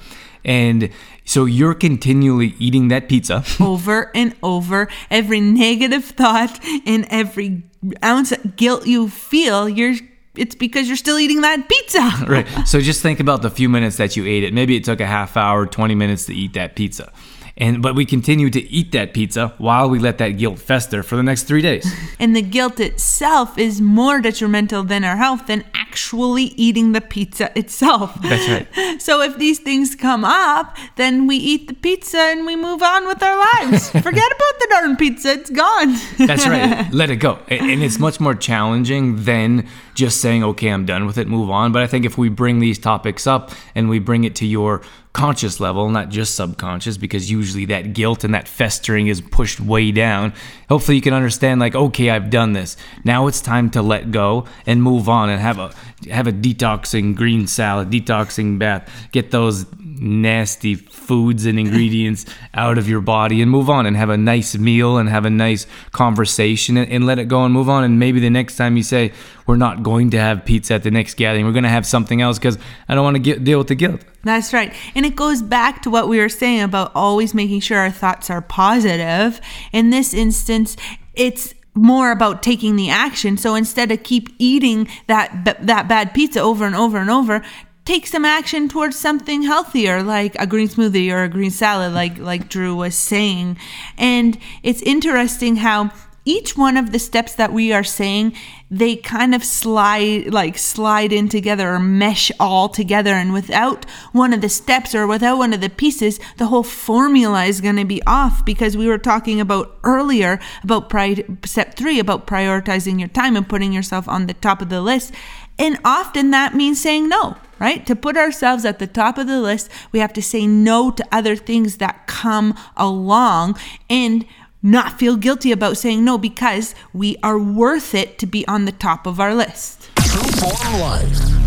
And 0.44 0.90
so 1.24 1.46
you're 1.46 1.74
continually 1.74 2.54
eating 2.58 2.88
that 2.88 3.08
pizza 3.08 3.44
over 3.60 4.10
and 4.14 4.34
over. 4.42 4.88
Every 5.10 5.40
negative 5.40 6.04
thought 6.04 6.60
and 6.86 7.06
every 7.08 7.62
ounce 8.02 8.32
of 8.32 8.56
guilt 8.56 8.86
you 8.86 9.08
feel, 9.08 9.68
you're 9.68 9.96
it's 10.36 10.54
because 10.54 10.88
you're 10.88 10.96
still 10.96 11.18
eating 11.18 11.42
that 11.42 11.68
pizza. 11.68 12.10
right. 12.28 12.46
So 12.66 12.80
just 12.80 13.02
think 13.02 13.20
about 13.20 13.42
the 13.42 13.50
few 13.50 13.68
minutes 13.68 13.96
that 13.96 14.16
you 14.16 14.26
ate 14.26 14.44
it. 14.44 14.52
Maybe 14.52 14.76
it 14.76 14.84
took 14.84 15.00
a 15.00 15.06
half 15.06 15.36
hour, 15.36 15.66
20 15.66 15.94
minutes 15.94 16.26
to 16.26 16.34
eat 16.34 16.54
that 16.54 16.76
pizza. 16.76 17.12
And 17.56 17.82
but 17.82 17.94
we 17.94 18.04
continue 18.04 18.50
to 18.50 18.60
eat 18.68 18.90
that 18.92 19.14
pizza 19.14 19.54
while 19.58 19.88
we 19.88 20.00
let 20.00 20.18
that 20.18 20.30
guilt 20.30 20.58
fester 20.58 21.04
for 21.04 21.14
the 21.14 21.22
next 21.22 21.44
three 21.44 21.62
days. 21.62 21.84
And 22.18 22.34
the 22.34 22.42
guilt 22.42 22.80
itself 22.80 23.58
is 23.58 23.80
more 23.80 24.20
detrimental 24.20 24.82
than 24.82 25.04
our 25.04 25.16
health 25.16 25.46
than 25.46 25.64
actually 25.74 26.44
eating 26.56 26.92
the 26.92 27.00
pizza 27.00 27.56
itself. 27.58 28.14
That's 28.22 28.48
right. 28.48 28.68
So 29.00 29.20
if 29.20 29.36
these 29.36 29.58
things 29.58 29.94
come 29.94 30.24
up, 30.24 30.76
then 30.96 31.26
we 31.26 31.36
eat 31.36 31.68
the 31.68 31.74
pizza 31.74 32.18
and 32.18 32.46
we 32.46 32.56
move 32.56 32.82
on 32.82 33.06
with 33.06 33.22
our 33.22 33.36
lives. 33.36 33.90
Forget 34.08 34.32
about 34.32 34.54
the 34.60 34.66
darn 34.70 34.96
pizza; 34.96 35.32
it's 35.32 35.50
gone. 35.50 35.96
That's 36.18 36.46
right. 36.46 36.92
Let 36.92 37.10
it 37.10 37.16
go. 37.16 37.38
And 37.48 37.82
it's 37.82 37.98
much 37.98 38.20
more 38.20 38.34
challenging 38.34 39.24
than 39.24 39.68
just 39.94 40.20
saying, 40.20 40.44
"Okay, 40.44 40.68
I'm 40.68 40.86
done 40.86 41.06
with 41.06 41.18
it, 41.18 41.28
move 41.28 41.50
on." 41.50 41.72
But 41.72 41.82
I 41.82 41.86
think 41.86 42.04
if 42.04 42.16
we 42.16 42.28
bring 42.28 42.60
these 42.60 42.78
topics 42.78 43.26
up 43.26 43.50
and 43.74 43.88
we 43.88 43.98
bring 43.98 44.24
it 44.24 44.34
to 44.36 44.46
your 44.46 44.82
conscious 45.14 45.60
level, 45.60 45.88
not 45.88 46.10
just 46.10 46.34
subconscious, 46.34 46.98
because 46.98 47.30
usually 47.30 47.64
that 47.66 47.94
guilt 47.94 48.24
and 48.24 48.34
that 48.34 48.46
festering 48.48 49.06
is 49.06 49.22
pushed 49.22 49.60
way 49.60 49.92
down. 49.92 50.34
Hopefully, 50.68 50.96
you 50.96 51.02
can 51.02 51.14
understand, 51.14 51.60
like, 51.60 51.74
okay, 51.74 52.10
I've 52.10 52.28
done 52.28 52.52
this. 52.52 52.76
Now 53.04 53.28
it's 53.28 53.40
time 53.40 53.70
to 53.70 53.80
let 53.80 54.10
go 54.10 54.44
and 54.66 54.82
move 54.82 55.08
on 55.08 55.30
and 55.30 55.40
have 55.40 55.58
a 55.58 55.72
have 56.10 56.26
a 56.26 56.32
detoxing 56.32 57.14
green 57.14 57.46
salad, 57.46 57.90
detoxing 57.90 58.58
bath. 58.58 58.90
Get 59.12 59.30
those 59.30 59.64
nasty 60.04 60.74
foods 60.74 61.46
and 61.46 61.58
ingredients 61.58 62.26
out 62.52 62.78
of 62.78 62.88
your 62.88 63.00
body 63.00 63.40
and 63.40 63.50
move 63.50 63.70
on 63.70 63.86
and 63.86 63.96
have 63.96 64.10
a 64.10 64.16
nice 64.16 64.56
meal 64.56 64.98
and 64.98 65.08
have 65.08 65.24
a 65.24 65.30
nice 65.30 65.66
conversation 65.92 66.76
and, 66.76 66.90
and 66.90 67.06
let 67.06 67.18
it 67.18 67.24
go 67.24 67.44
and 67.44 67.52
move 67.54 67.68
on. 67.68 67.82
And 67.82 67.98
maybe 67.98 68.20
the 68.20 68.30
next 68.30 68.56
time 68.56 68.76
you 68.76 68.82
say, 68.82 69.12
we're 69.46 69.56
not 69.56 69.82
going 69.82 70.10
to 70.10 70.20
have 70.20 70.44
pizza 70.44 70.74
at 70.74 70.82
the 70.82 70.90
next 70.90 71.14
gathering, 71.14 71.44
we're 71.44 71.52
going 71.52 71.64
to 71.64 71.70
have 71.70 71.86
something 71.86 72.20
else 72.20 72.38
because 72.38 72.58
I 72.88 72.94
don't 72.94 73.04
want 73.04 73.24
to 73.24 73.38
deal 73.38 73.58
with 73.58 73.68
the 73.68 73.74
guilt. 73.74 74.02
That's 74.22 74.52
right. 74.52 74.74
And 74.94 75.04
it 75.04 75.16
goes 75.16 75.42
back 75.42 75.82
to 75.82 75.90
what 75.90 76.08
we 76.08 76.18
were 76.18 76.28
saying 76.28 76.62
about 76.62 76.92
always 76.94 77.34
making 77.34 77.60
sure 77.60 77.78
our 77.78 77.90
thoughts 77.90 78.30
are 78.30 78.40
positive. 78.40 79.40
In 79.72 79.90
this 79.90 80.14
instance, 80.14 80.76
it's 81.14 81.54
more 81.74 82.10
about 82.12 82.42
taking 82.42 82.76
the 82.76 82.88
action. 82.88 83.36
So 83.36 83.54
instead 83.54 83.90
of 83.90 84.02
keep 84.02 84.28
eating 84.38 84.88
that 85.08 85.58
that 85.60 85.88
bad 85.88 86.14
pizza 86.14 86.40
over 86.40 86.64
and 86.64 86.74
over 86.74 86.98
and 86.98 87.10
over, 87.10 87.42
take 87.84 88.06
some 88.06 88.24
action 88.24 88.68
towards 88.68 88.98
something 88.98 89.42
healthier 89.42 90.02
like 90.02 90.34
a 90.36 90.46
green 90.46 90.68
smoothie 90.68 91.12
or 91.12 91.22
a 91.22 91.28
green 91.28 91.50
salad 91.50 91.92
like 91.92 92.18
like 92.18 92.48
Drew 92.48 92.74
was 92.74 92.94
saying. 92.94 93.58
And 93.98 94.38
it's 94.62 94.82
interesting 94.82 95.56
how 95.56 95.90
each 96.26 96.56
one 96.56 96.76
of 96.76 96.90
the 96.90 96.98
steps 96.98 97.34
that 97.34 97.52
we 97.52 97.72
are 97.72 97.84
saying 97.84 98.34
they 98.70 98.96
kind 98.96 99.34
of 99.34 99.44
slide 99.44 100.32
like 100.32 100.56
slide 100.58 101.12
in 101.12 101.28
together 101.28 101.74
or 101.74 101.78
mesh 101.78 102.32
all 102.40 102.68
together. 102.68 103.12
And 103.12 103.32
without 103.32 103.84
one 104.12 104.32
of 104.32 104.40
the 104.40 104.48
steps 104.48 104.94
or 104.94 105.06
without 105.06 105.38
one 105.38 105.52
of 105.52 105.60
the 105.60 105.68
pieces 105.68 106.18
the 106.38 106.46
whole 106.46 106.62
formula 106.62 107.44
is 107.44 107.60
going 107.60 107.76
to 107.76 107.84
be 107.84 108.02
off. 108.04 108.44
Because 108.44 108.76
we 108.76 108.88
were 108.88 108.98
talking 108.98 109.40
about 109.40 109.76
earlier 109.84 110.40
about 110.62 110.88
pri- 110.88 111.24
step 111.44 111.76
3 111.76 111.98
about 111.98 112.26
prioritizing 112.26 112.98
your 112.98 113.08
time 113.08 113.36
and 113.36 113.48
putting 113.48 113.72
yourself 113.72 114.08
on 114.08 114.26
the 114.26 114.34
top 114.34 114.62
of 114.62 114.70
the 114.70 114.80
list 114.80 115.12
and 115.58 115.78
often 115.84 116.30
that 116.30 116.54
means 116.54 116.80
saying 116.80 117.08
no 117.08 117.36
right? 117.60 117.86
To 117.86 117.94
put 117.94 118.16
ourselves 118.16 118.64
at 118.64 118.80
the 118.80 118.86
top 118.86 119.16
of 119.16 119.28
the 119.28 119.40
list, 119.40 119.70
we 119.92 120.00
have 120.00 120.12
to 120.14 120.22
say 120.22 120.44
no 120.44 120.90
to 120.90 121.06
other 121.12 121.36
things 121.36 121.76
that 121.76 122.06
come 122.06 122.52
along. 122.76 123.56
And 123.88 124.26
not 124.64 124.98
feel 124.98 125.16
guilty 125.16 125.52
about 125.52 125.76
saying 125.76 126.02
no 126.02 126.16
because 126.16 126.74
we 126.94 127.18
are 127.22 127.38
worth 127.38 127.94
it 127.94 128.18
to 128.18 128.26
be 128.26 128.48
on 128.48 128.64
the 128.64 128.72
top 128.72 129.06
of 129.06 129.20
our 129.20 129.34
list. 129.34 129.90
True 129.96 130.22
Form 130.32 130.80
Life. 130.80 131.43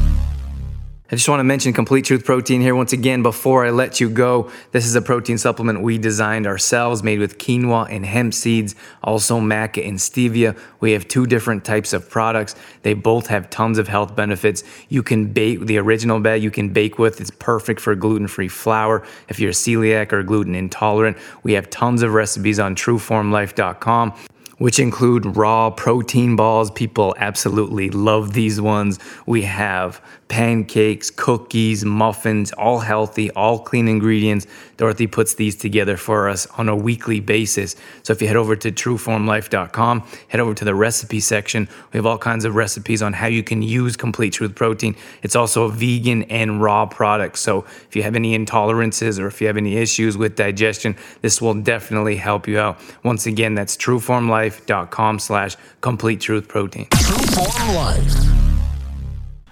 I 1.09 1.15
just 1.15 1.29
want 1.29 1.39
to 1.39 1.45
mention 1.45 1.71
Complete 1.71 2.03
Truth 2.03 2.25
Protein 2.25 2.59
here 2.59 2.75
once 2.75 2.91
again 2.91 3.23
before 3.23 3.65
I 3.65 3.69
let 3.69 4.01
you 4.01 4.09
go. 4.09 4.51
This 4.73 4.85
is 4.85 4.93
a 4.93 5.01
protein 5.01 5.37
supplement 5.37 5.81
we 5.81 5.97
designed 5.97 6.45
ourselves, 6.45 7.01
made 7.01 7.19
with 7.19 7.37
quinoa 7.37 7.89
and 7.89 8.05
hemp 8.05 8.33
seeds, 8.33 8.75
also 9.01 9.39
maca 9.39 9.87
and 9.87 9.97
stevia. 9.97 10.59
We 10.81 10.91
have 10.91 11.07
two 11.07 11.25
different 11.25 11.63
types 11.63 11.93
of 11.93 12.09
products. 12.09 12.55
They 12.81 12.93
both 12.93 13.27
have 13.27 13.49
tons 13.49 13.77
of 13.77 13.87
health 13.87 14.17
benefits. 14.17 14.65
You 14.89 15.01
can 15.01 15.27
bake 15.27 15.61
the 15.61 15.77
original 15.77 16.19
bed, 16.19 16.43
you 16.43 16.51
can 16.51 16.73
bake 16.73 16.99
with. 16.99 17.21
It's 17.21 17.31
perfect 17.31 17.79
for 17.79 17.95
gluten 17.95 18.27
free 18.27 18.49
flour. 18.49 19.07
If 19.29 19.39
you're 19.39 19.53
celiac 19.53 20.11
or 20.11 20.23
gluten 20.23 20.55
intolerant, 20.55 21.15
we 21.41 21.53
have 21.53 21.69
tons 21.69 22.01
of 22.01 22.13
recipes 22.13 22.59
on 22.59 22.75
trueformlife.com 22.75 24.13
which 24.57 24.79
include 24.79 25.37
raw 25.37 25.69
protein 25.69 26.35
balls. 26.35 26.71
People 26.71 27.15
absolutely 27.17 27.89
love 27.89 28.33
these 28.33 28.59
ones. 28.59 28.99
We 29.25 29.43
have 29.43 30.01
pancakes, 30.27 31.09
cookies, 31.09 31.85
muffins, 31.85 32.51
all 32.53 32.79
healthy, 32.79 33.31
all 33.31 33.59
clean 33.59 33.87
ingredients. 33.87 34.47
Dorothy 34.77 35.07
puts 35.07 35.33
these 35.35 35.55
together 35.55 35.97
for 35.97 36.29
us 36.29 36.45
on 36.57 36.69
a 36.69 36.75
weekly 36.75 37.19
basis. 37.19 37.75
So 38.03 38.13
if 38.13 38.21
you 38.21 38.27
head 38.27 38.35
over 38.35 38.55
to 38.55 38.71
trueformlife.com, 38.71 40.07
head 40.27 40.39
over 40.39 40.53
to 40.53 40.65
the 40.65 40.75
recipe 40.75 41.19
section. 41.19 41.67
We 41.91 41.97
have 41.97 42.05
all 42.05 42.17
kinds 42.17 42.45
of 42.45 42.55
recipes 42.55 43.01
on 43.01 43.13
how 43.13 43.27
you 43.27 43.43
can 43.43 43.61
use 43.61 43.95
Complete 43.95 44.33
Truth 44.33 44.55
Protein. 44.55 44.95
It's 45.23 45.35
also 45.35 45.63
a 45.63 45.71
vegan 45.71 46.23
and 46.23 46.61
raw 46.61 46.85
product. 46.85 47.37
So 47.39 47.65
if 47.87 47.95
you 47.95 48.03
have 48.03 48.15
any 48.15 48.37
intolerances 48.37 49.19
or 49.19 49.27
if 49.27 49.41
you 49.41 49.47
have 49.47 49.57
any 49.57 49.77
issues 49.77 50.17
with 50.17 50.35
digestion, 50.35 50.95
this 51.21 51.41
will 51.41 51.55
definitely 51.55 52.17
help 52.17 52.47
you 52.47 52.59
out. 52.59 52.79
Once 53.03 53.25
again, 53.25 53.55
that's 53.55 53.75
trueformlife.com 53.77 55.19
slash 55.19 55.55
complete 55.81 56.21
truth 56.21 56.47
protein. 56.47 56.87
True 56.91 57.17
Form 57.27 57.75
Life. 57.75 58.36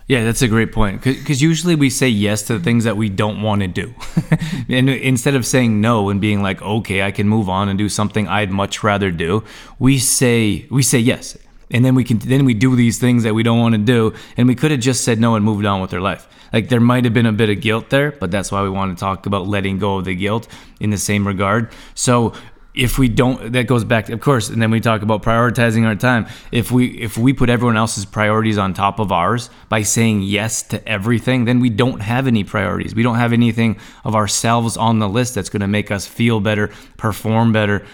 Yeah, 0.08 0.24
that's 0.24 0.44
a 0.44 0.48
great 0.48 0.72
point. 0.72 1.02
Because 1.04 1.42
usually 1.42 1.74
we 1.74 1.90
say 1.90 2.08
yes 2.08 2.44
to 2.44 2.58
the 2.58 2.64
things 2.64 2.84
that 2.84 2.96
we 2.96 3.10
don't 3.10 3.42
want 3.42 3.62
to 3.62 3.68
do. 3.68 3.96
and 4.70 4.88
instead 4.88 5.34
of 5.34 5.46
saying 5.46 5.82
no 5.82 6.10
and 6.10 6.22
being 6.22 6.44
like, 6.44 6.62
okay, 6.62 7.02
I 7.02 7.12
can 7.12 7.28
move 7.28 7.50
on 7.50 7.70
and 7.70 7.78
do 7.78 7.90
something 7.90 8.28
I'd 8.28 8.52
much 8.52 8.84
rather 8.84 9.10
do, 9.10 9.44
we 9.80 9.98
say 9.98 10.68
we 10.70 10.84
say 10.84 11.00
yes. 11.00 11.38
And 11.72 11.84
then 11.84 11.96
we 11.96 12.04
can 12.04 12.20
then 12.20 12.46
we 12.46 12.54
do 12.54 12.76
these 12.76 13.00
things 13.00 13.24
that 13.24 13.34
we 13.34 13.42
don't 13.42 13.60
want 13.60 13.74
to 13.74 13.80
do. 13.80 14.14
And 14.38 14.48
we 14.48 14.54
could 14.54 14.70
have 14.70 14.80
just 14.80 15.04
said 15.04 15.20
no 15.20 15.34
and 15.34 15.44
moved 15.44 15.66
on 15.66 15.82
with 15.82 15.92
our 15.94 16.02
life. 16.02 16.28
Like 16.54 16.70
there 16.70 16.80
might 16.80 17.04
have 17.06 17.14
been 17.14 17.26
a 17.26 17.34
bit 17.34 17.50
of 17.50 17.60
guilt 17.60 17.90
there, 17.90 18.12
but 18.12 18.30
that's 18.30 18.52
why 18.52 18.62
we 18.62 18.70
want 18.70 18.96
to 18.96 19.00
talk 19.00 19.26
about 19.26 19.48
letting 19.48 19.80
go 19.80 19.98
of 19.98 20.06
the 20.06 20.14
guilt 20.14 20.48
in 20.80 20.92
the 20.92 21.00
same 21.00 21.26
regard. 21.26 21.72
So 21.96 22.34
if 22.76 22.98
we 22.98 23.08
don't 23.08 23.54
that 23.54 23.68
goes 23.68 23.84
back 23.84 24.10
of 24.10 24.20
course 24.20 24.50
and 24.50 24.62
then 24.62 24.72
we 24.72 24.80
talk 24.80 25.02
about 25.02 25.24
prioritizing 25.24 25.86
our 25.86 25.96
time. 25.96 26.28
If 26.52 26.72
we 26.72 26.88
if 27.00 27.18
we 27.18 27.34
put 27.34 27.50
everyone 27.50 27.78
else's 27.78 28.06
priorities 28.06 28.58
on 28.58 28.74
top 28.74 29.00
of 29.00 29.12
ours 29.12 29.50
by 29.70 29.82
saying 29.82 30.24
yes 30.24 30.64
to 30.64 30.88
everything 30.88 31.46
then 31.46 31.60
we 31.60 31.70
don't 31.70 32.02
have 32.02 32.28
any 32.28 32.44
priorities. 32.44 32.94
We 32.94 33.04
don't 33.04 33.16
have 33.18 33.34
anything 33.34 33.78
of 34.04 34.16
ourselves 34.16 34.78
on 34.78 35.00
the 35.00 35.10
list 35.10 35.36
that's 35.36 35.50
going 35.50 35.62
to 35.62 35.68
make 35.68 35.92
us 35.92 36.06
feel 36.06 36.40
better 36.40 36.70
perform 36.98 37.52
better 37.52 37.86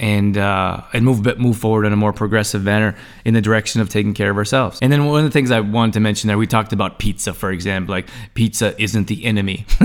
and 0.00 0.38
uh, 0.38 0.82
and 0.92 1.04
move 1.04 1.38
move 1.38 1.58
forward 1.58 1.84
in 1.84 1.92
a 1.92 1.96
more 1.96 2.12
progressive 2.12 2.64
manner 2.64 2.96
in 3.24 3.34
the 3.34 3.40
direction 3.40 3.80
of 3.80 3.90
taking 3.90 4.14
care 4.14 4.30
of 4.30 4.36
ourselves. 4.38 4.78
And 4.80 4.90
then 4.90 5.04
one 5.04 5.18
of 5.18 5.24
the 5.24 5.30
things 5.30 5.50
I 5.50 5.60
wanted 5.60 5.92
to 5.92 6.00
mention 6.00 6.28
there, 6.28 6.38
we 6.38 6.46
talked 6.46 6.72
about 6.72 6.98
pizza, 6.98 7.34
for 7.34 7.52
example. 7.52 7.92
Like 7.92 8.08
pizza 8.34 8.74
isn't 8.82 9.08
the 9.08 9.24
enemy. 9.26 9.66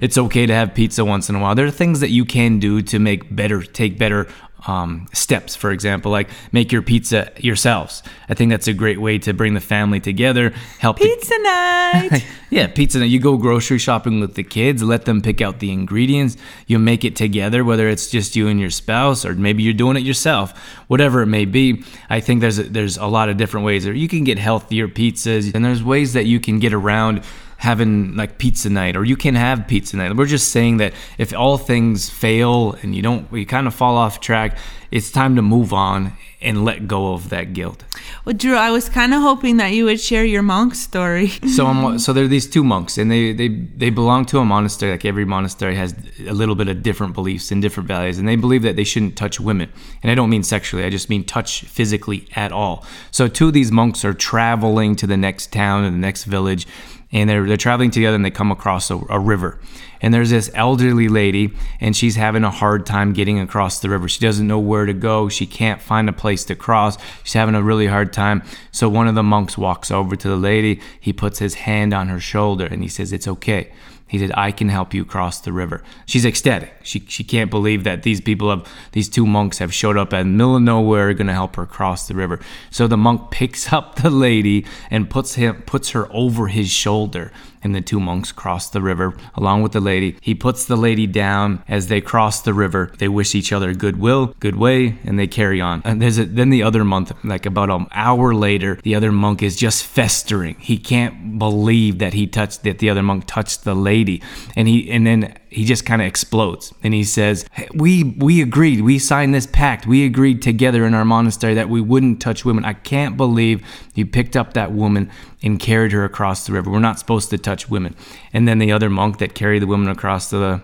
it's 0.00 0.16
okay 0.16 0.46
to 0.46 0.54
have 0.54 0.74
pizza 0.74 1.04
once 1.04 1.28
in 1.28 1.36
a 1.36 1.40
while. 1.40 1.54
There 1.54 1.66
are 1.66 1.70
things 1.70 2.00
that 2.00 2.10
you 2.10 2.24
can 2.24 2.58
do 2.58 2.80
to 2.82 2.98
make 2.98 3.34
better, 3.34 3.62
take 3.62 3.98
better 3.98 4.26
um, 4.66 5.06
steps, 5.12 5.54
for 5.54 5.70
example, 5.70 6.10
like 6.10 6.28
make 6.52 6.72
your 6.72 6.82
pizza 6.82 7.30
yourselves. 7.38 8.02
I 8.28 8.34
think 8.34 8.50
that's 8.50 8.68
a 8.68 8.72
great 8.72 9.00
way 9.00 9.18
to 9.18 9.32
bring 9.32 9.54
the 9.54 9.60
family 9.60 10.00
together. 10.00 10.52
Help 10.78 10.98
pizza 10.98 11.30
the- 11.30 11.42
night. 11.42 12.24
yeah, 12.50 12.66
pizza 12.66 12.98
night. 12.98 13.10
You 13.10 13.20
go 13.20 13.36
grocery 13.36 13.78
shopping 13.78 14.20
with 14.20 14.34
the 14.34 14.42
kids, 14.42 14.82
let 14.82 15.04
them 15.04 15.22
pick 15.22 15.40
out 15.40 15.60
the 15.60 15.70
ingredients. 15.70 16.36
You 16.66 16.78
make 16.78 17.04
it 17.04 17.16
together, 17.16 17.64
whether 17.64 17.88
it's 17.88 18.10
just 18.10 18.36
you 18.36 18.48
and 18.48 18.58
your 18.58 18.70
spouse, 18.70 19.24
or 19.24 19.34
maybe 19.34 19.62
you're 19.62 19.74
doing 19.74 19.96
it 19.96 20.02
yourself. 20.02 20.58
Whatever 20.88 21.22
it 21.22 21.26
may 21.26 21.44
be, 21.44 21.84
I 22.10 22.20
think 22.20 22.40
there's 22.40 22.58
a, 22.58 22.64
there's 22.64 22.96
a 22.96 23.06
lot 23.06 23.28
of 23.28 23.36
different 23.36 23.64
ways. 23.64 23.86
Or 23.86 23.92
you 23.92 24.08
can 24.08 24.24
get 24.24 24.38
healthier 24.38 24.88
pizzas, 24.88 25.54
and 25.54 25.64
there's 25.64 25.82
ways 25.82 26.14
that 26.14 26.26
you 26.26 26.40
can 26.40 26.58
get 26.58 26.72
around 26.72 27.22
having 27.58 28.14
like 28.14 28.38
pizza 28.38 28.70
night 28.70 28.96
or 28.96 29.04
you 29.04 29.16
can 29.16 29.34
have 29.34 29.66
pizza 29.66 29.96
night. 29.96 30.16
We're 30.16 30.26
just 30.26 30.50
saying 30.50 30.78
that 30.78 30.94
if 31.18 31.34
all 31.34 31.58
things 31.58 32.08
fail 32.08 32.76
and 32.82 32.94
you 32.94 33.02
don't 33.02 33.30
you 33.32 33.44
kind 33.46 33.66
of 33.66 33.74
fall 33.74 33.96
off 33.96 34.20
track, 34.20 34.56
it's 34.90 35.10
time 35.10 35.36
to 35.36 35.42
move 35.42 35.72
on 35.72 36.12
and 36.40 36.64
let 36.64 36.86
go 36.86 37.14
of 37.14 37.30
that 37.30 37.52
guilt. 37.52 37.84
Well, 38.24 38.34
Drew, 38.34 38.54
I 38.54 38.70
was 38.70 38.88
kind 38.88 39.12
of 39.12 39.20
hoping 39.22 39.56
that 39.56 39.72
you 39.72 39.84
would 39.86 40.00
share 40.00 40.24
your 40.24 40.42
monk 40.42 40.74
story. 40.76 41.28
so, 41.48 41.66
I'm, 41.66 41.98
so 42.04 42.12
there 42.12 42.24
are 42.24 42.28
these 42.28 42.48
two 42.48 42.62
monks, 42.62 42.96
and 42.96 43.10
they, 43.10 43.32
they 43.32 43.48
they 43.48 43.90
belong 43.90 44.24
to 44.26 44.38
a 44.38 44.44
monastery. 44.44 44.92
Like 44.92 45.04
every 45.04 45.24
monastery 45.24 45.74
has 45.74 45.94
a 46.26 46.32
little 46.32 46.54
bit 46.54 46.68
of 46.68 46.82
different 46.82 47.14
beliefs 47.14 47.50
and 47.50 47.60
different 47.60 47.88
values, 47.88 48.18
and 48.18 48.28
they 48.28 48.36
believe 48.36 48.62
that 48.62 48.76
they 48.76 48.84
shouldn't 48.84 49.16
touch 49.16 49.40
women. 49.40 49.70
And 50.02 50.12
I 50.12 50.14
don't 50.14 50.30
mean 50.30 50.44
sexually; 50.44 50.84
I 50.84 50.90
just 50.90 51.10
mean 51.10 51.24
touch 51.24 51.62
physically 51.62 52.28
at 52.36 52.52
all. 52.52 52.84
So, 53.10 53.26
two 53.26 53.48
of 53.48 53.52
these 53.52 53.72
monks 53.72 54.04
are 54.04 54.14
traveling 54.14 54.94
to 54.96 55.06
the 55.06 55.16
next 55.16 55.52
town 55.52 55.84
or 55.84 55.90
the 55.90 55.96
next 55.96 56.24
village, 56.24 56.66
and 57.12 57.28
they're 57.28 57.46
they're 57.46 57.56
traveling 57.56 57.90
together, 57.90 58.14
and 58.14 58.24
they 58.24 58.30
come 58.30 58.50
across 58.50 58.90
a, 58.90 59.00
a 59.08 59.18
river. 59.18 59.58
And 60.00 60.14
there's 60.14 60.30
this 60.30 60.50
elderly 60.54 61.08
lady 61.08 61.52
and 61.80 61.96
she's 61.96 62.16
having 62.16 62.44
a 62.44 62.50
hard 62.50 62.86
time 62.86 63.12
getting 63.12 63.40
across 63.40 63.80
the 63.80 63.88
river. 63.88 64.08
She 64.08 64.20
doesn't 64.20 64.46
know 64.46 64.58
where 64.58 64.86
to 64.86 64.92
go. 64.92 65.28
She 65.28 65.46
can't 65.46 65.82
find 65.82 66.08
a 66.08 66.12
place 66.12 66.44
to 66.44 66.54
cross. 66.54 66.98
She's 67.24 67.32
having 67.32 67.54
a 67.54 67.62
really 67.62 67.86
hard 67.86 68.12
time. 68.12 68.42
So 68.70 68.88
one 68.88 69.08
of 69.08 69.14
the 69.14 69.22
monks 69.22 69.58
walks 69.58 69.90
over 69.90 70.14
to 70.16 70.28
the 70.28 70.36
lady. 70.36 70.80
He 71.00 71.12
puts 71.12 71.38
his 71.40 71.54
hand 71.54 71.92
on 71.92 72.08
her 72.08 72.20
shoulder 72.20 72.66
and 72.66 72.82
he 72.82 72.88
says 72.88 73.12
it's 73.12 73.28
okay. 73.28 73.72
He 74.06 74.18
said, 74.18 74.32
I 74.34 74.52
can 74.52 74.68
help 74.70 74.94
you 74.94 75.04
cross 75.04 75.40
the 75.40 75.52
river. 75.52 75.82
She's 76.06 76.24
ecstatic. 76.24 76.72
She, 76.88 77.04
she 77.06 77.22
can't 77.22 77.50
believe 77.50 77.84
that 77.84 78.02
these 78.02 78.20
people 78.20 78.50
have, 78.50 78.66
these 78.92 79.08
two 79.08 79.26
monks 79.26 79.58
have 79.58 79.74
showed 79.74 79.96
up 79.96 80.12
at 80.14 80.26
middle 80.26 80.56
of 80.56 80.62
nowhere 80.62 81.12
going 81.12 81.26
to 81.26 81.34
help 81.34 81.56
her 81.56 81.66
cross 81.66 82.08
the 82.08 82.14
river. 82.14 82.40
So 82.70 82.86
the 82.86 82.96
monk 82.96 83.30
picks 83.30 83.72
up 83.72 83.96
the 83.96 84.10
lady 84.10 84.64
and 84.90 85.10
puts 85.10 85.34
him, 85.34 85.62
puts 85.62 85.90
her 85.90 86.08
over 86.12 86.48
his 86.48 86.70
shoulder 86.70 87.30
and 87.62 87.74
the 87.74 87.80
two 87.80 88.00
monks 88.00 88.32
cross 88.32 88.70
the 88.70 88.80
river 88.80 89.14
along 89.34 89.62
with 89.62 89.72
the 89.72 89.80
lady. 89.80 90.16
He 90.20 90.34
puts 90.34 90.64
the 90.64 90.76
lady 90.76 91.06
down 91.06 91.62
as 91.68 91.88
they 91.88 92.00
cross 92.00 92.42
the 92.42 92.54
river. 92.54 92.92
They 92.98 93.08
wish 93.08 93.34
each 93.34 93.52
other 93.52 93.74
goodwill, 93.74 94.34
good 94.40 94.56
way, 94.56 94.98
and 95.04 95.18
they 95.18 95.26
carry 95.26 95.60
on. 95.60 95.82
And 95.84 96.00
there's 96.00 96.18
a, 96.18 96.24
then 96.24 96.50
the 96.50 96.62
other 96.62 96.84
monk, 96.84 97.10
like 97.24 97.46
about 97.46 97.70
an 97.70 97.86
hour 97.92 98.34
later, 98.34 98.78
the 98.82 98.94
other 98.94 99.12
monk 99.12 99.42
is 99.42 99.56
just 99.56 99.84
festering. 99.84 100.56
He 100.58 100.78
can't 100.78 101.38
believe 101.38 101.98
that 101.98 102.14
he 102.14 102.26
touched 102.26 102.62
that 102.62 102.78
the 102.78 102.90
other 102.90 103.02
monk 103.02 103.24
touched 103.26 103.64
the 103.64 103.74
lady, 103.74 104.22
and 104.56 104.68
he 104.68 104.90
and 104.90 105.06
then 105.06 105.36
he 105.50 105.64
just 105.64 105.86
kind 105.86 106.02
of 106.02 106.08
explodes 106.08 106.74
and 106.82 106.92
he 106.92 107.04
says, 107.04 107.46
hey, 107.52 107.68
"We 107.74 108.04
we 108.04 108.42
agreed. 108.42 108.82
We 108.82 108.98
signed 108.98 109.34
this 109.34 109.46
pact. 109.46 109.86
We 109.86 110.04
agreed 110.04 110.42
together 110.42 110.84
in 110.84 110.94
our 110.94 111.04
monastery 111.04 111.54
that 111.54 111.68
we 111.68 111.80
wouldn't 111.80 112.20
touch 112.20 112.44
women. 112.44 112.64
I 112.64 112.74
can't 112.74 113.16
believe 113.16 113.62
you 113.94 114.06
picked 114.06 114.36
up 114.36 114.52
that 114.54 114.72
woman 114.72 115.10
and 115.42 115.58
carried 115.58 115.92
her 115.92 116.04
across 116.04 116.46
the 116.46 116.52
river. 116.52 116.70
We're 116.70 116.80
not 116.80 116.98
supposed 116.98 117.30
to 117.30 117.38
touch 117.38 117.70
women." 117.70 117.94
And 118.32 118.46
then 118.46 118.58
the 118.58 118.72
other 118.72 118.90
monk 118.90 119.18
that 119.18 119.34
carried 119.34 119.62
the 119.62 119.66
woman 119.66 119.88
across 119.88 120.30
the 120.30 120.62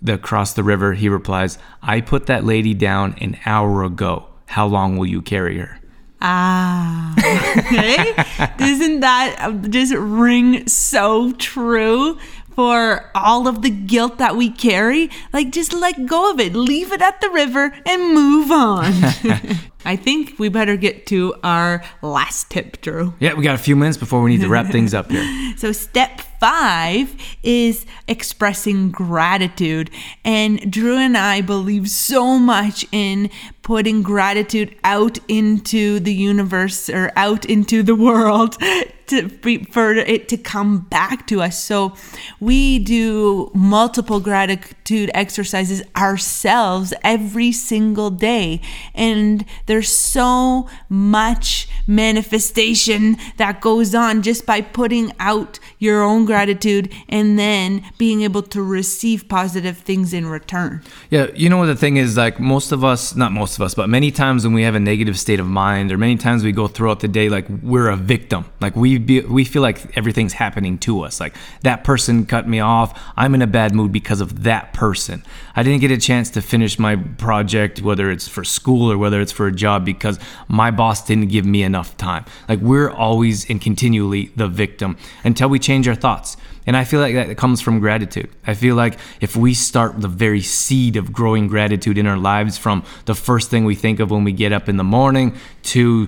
the 0.00 0.14
across 0.14 0.54
the 0.54 0.64
river, 0.64 0.94
he 0.94 1.08
replies, 1.08 1.58
"I 1.82 2.00
put 2.00 2.26
that 2.26 2.44
lady 2.44 2.74
down 2.74 3.14
an 3.20 3.38
hour 3.44 3.84
ago. 3.84 4.26
How 4.46 4.66
long 4.66 4.96
will 4.96 5.06
you 5.06 5.22
carry 5.22 5.58
her?" 5.58 5.78
Ah, 6.24 7.14
okay. 7.58 8.14
Doesn't 8.56 9.00
that 9.00 9.36
uh, 9.40 9.52
just 9.68 9.92
ring 9.92 10.68
so 10.68 11.32
true 11.32 12.16
for 12.54 13.10
all 13.14 13.48
of 13.48 13.62
the 13.62 13.70
guilt 13.70 14.18
that 14.18 14.36
we 14.36 14.50
carry? 14.50 15.10
Like, 15.32 15.50
just 15.50 15.72
let 15.72 16.06
go 16.06 16.30
of 16.30 16.40
it, 16.40 16.54
leave 16.54 16.92
it 16.92 17.02
at 17.02 17.20
the 17.20 17.30
river, 17.30 17.72
and 17.86 18.14
move 18.14 18.50
on. 18.50 18.84
I 19.84 19.96
think 19.96 20.38
we 20.38 20.48
better 20.48 20.76
get 20.76 21.06
to 21.06 21.34
our 21.42 21.82
last 22.02 22.50
tip, 22.50 22.80
Drew. 22.80 23.14
Yeah, 23.18 23.34
we 23.34 23.42
got 23.42 23.54
a 23.54 23.62
few 23.62 23.76
minutes 23.76 23.96
before 23.96 24.22
we 24.22 24.30
need 24.30 24.42
to 24.42 24.48
wrap 24.48 24.66
things 24.70 24.94
up 24.94 25.10
here. 25.10 25.22
So, 25.56 25.70
step 25.70 26.22
five 26.42 27.14
is 27.44 27.86
expressing 28.08 28.90
gratitude. 28.90 29.88
And 30.24 30.72
Drew 30.72 30.96
and 30.96 31.16
I 31.16 31.40
believe 31.40 31.88
so 31.88 32.36
much 32.36 32.84
in 32.90 33.30
putting 33.62 34.02
gratitude 34.02 34.74
out 34.82 35.18
into 35.28 36.00
the 36.00 36.12
universe 36.12 36.90
or 36.90 37.12
out 37.14 37.44
into 37.44 37.84
the 37.84 37.94
world 37.94 38.56
to, 39.06 39.28
for 39.70 39.92
it 39.92 40.28
to 40.30 40.36
come 40.36 40.80
back 40.80 41.26
to 41.28 41.42
us. 41.42 41.62
So, 41.62 41.94
we 42.40 42.78
do 42.78 43.50
multiple 43.54 44.18
gratitude 44.20 45.10
exercises 45.14 45.82
ourselves 45.96 46.92
every 47.04 47.52
single 47.52 48.10
day. 48.10 48.60
And 48.94 49.44
there's 49.66 49.90
so 49.90 50.68
much 50.88 51.68
manifestation 51.86 53.16
that 53.36 53.60
goes 53.60 53.94
on 53.94 54.22
just 54.22 54.46
by 54.46 54.60
putting 54.60 55.12
out 55.18 55.58
your 55.82 56.00
own 56.00 56.24
gratitude 56.24 56.92
and 57.08 57.36
then 57.36 57.84
being 57.98 58.22
able 58.22 58.40
to 58.40 58.62
receive 58.62 59.28
positive 59.28 59.76
things 59.76 60.14
in 60.14 60.24
return. 60.26 60.80
Yeah, 61.10 61.26
you 61.34 61.48
know 61.48 61.58
what 61.58 61.66
the 61.66 61.74
thing 61.74 61.96
is 61.96 62.16
like 62.16 62.38
most 62.38 62.70
of 62.70 62.84
us, 62.84 63.16
not 63.16 63.32
most 63.32 63.56
of 63.56 63.62
us, 63.62 63.74
but 63.74 63.88
many 63.88 64.12
times 64.12 64.44
when 64.44 64.54
we 64.54 64.62
have 64.62 64.76
a 64.76 64.80
negative 64.80 65.18
state 65.18 65.40
of 65.40 65.46
mind 65.46 65.90
or 65.90 65.98
many 65.98 66.16
times 66.16 66.44
we 66.44 66.52
go 66.52 66.68
throughout 66.68 67.00
the 67.00 67.08
day 67.08 67.28
like 67.28 67.46
we're 67.62 67.88
a 67.88 67.96
victim. 67.96 68.44
Like 68.60 68.76
we 68.76 68.98
be, 68.98 69.22
we 69.22 69.44
feel 69.44 69.60
like 69.60 69.98
everything's 69.98 70.34
happening 70.34 70.78
to 70.78 71.00
us. 71.00 71.18
Like 71.18 71.34
that 71.62 71.82
person 71.82 72.26
cut 72.26 72.46
me 72.46 72.60
off. 72.60 72.96
I'm 73.16 73.34
in 73.34 73.42
a 73.42 73.48
bad 73.48 73.74
mood 73.74 73.90
because 73.90 74.20
of 74.20 74.44
that 74.44 74.72
person. 74.72 75.24
I 75.56 75.64
didn't 75.64 75.80
get 75.80 75.90
a 75.90 75.98
chance 75.98 76.30
to 76.30 76.42
finish 76.42 76.78
my 76.78 76.94
project 76.94 77.82
whether 77.82 78.08
it's 78.12 78.28
for 78.28 78.44
school 78.44 78.90
or 78.90 78.96
whether 78.96 79.20
it's 79.20 79.32
for 79.32 79.48
a 79.48 79.52
job 79.52 79.84
because 79.84 80.20
my 80.46 80.70
boss 80.70 81.04
didn't 81.04 81.30
give 81.30 81.44
me 81.44 81.64
enough 81.64 81.96
time. 81.96 82.24
Like 82.48 82.60
we're 82.60 82.88
always 82.88 83.50
and 83.50 83.60
continually 83.60 84.30
the 84.36 84.46
victim 84.46 84.96
until 85.24 85.48
we 85.48 85.58
change 85.58 85.71
our 85.88 85.94
thoughts. 85.94 86.36
And 86.66 86.76
I 86.76 86.84
feel 86.84 87.00
like 87.00 87.14
that 87.14 87.36
comes 87.36 87.60
from 87.60 87.80
gratitude. 87.80 88.30
I 88.46 88.54
feel 88.54 88.76
like 88.76 88.98
if 89.20 89.34
we 89.34 89.54
start 89.54 90.00
the 90.00 90.08
very 90.08 90.42
seed 90.42 90.96
of 90.96 91.12
growing 91.12 91.48
gratitude 91.48 91.98
in 91.98 92.06
our 92.06 92.16
lives 92.16 92.56
from 92.56 92.84
the 93.06 93.14
first 93.14 93.50
thing 93.50 93.64
we 93.64 93.74
think 93.74 93.98
of 93.98 94.10
when 94.10 94.24
we 94.24 94.32
get 94.32 94.52
up 94.52 94.68
in 94.68 94.76
the 94.76 94.84
morning 94.84 95.34
to 95.64 96.06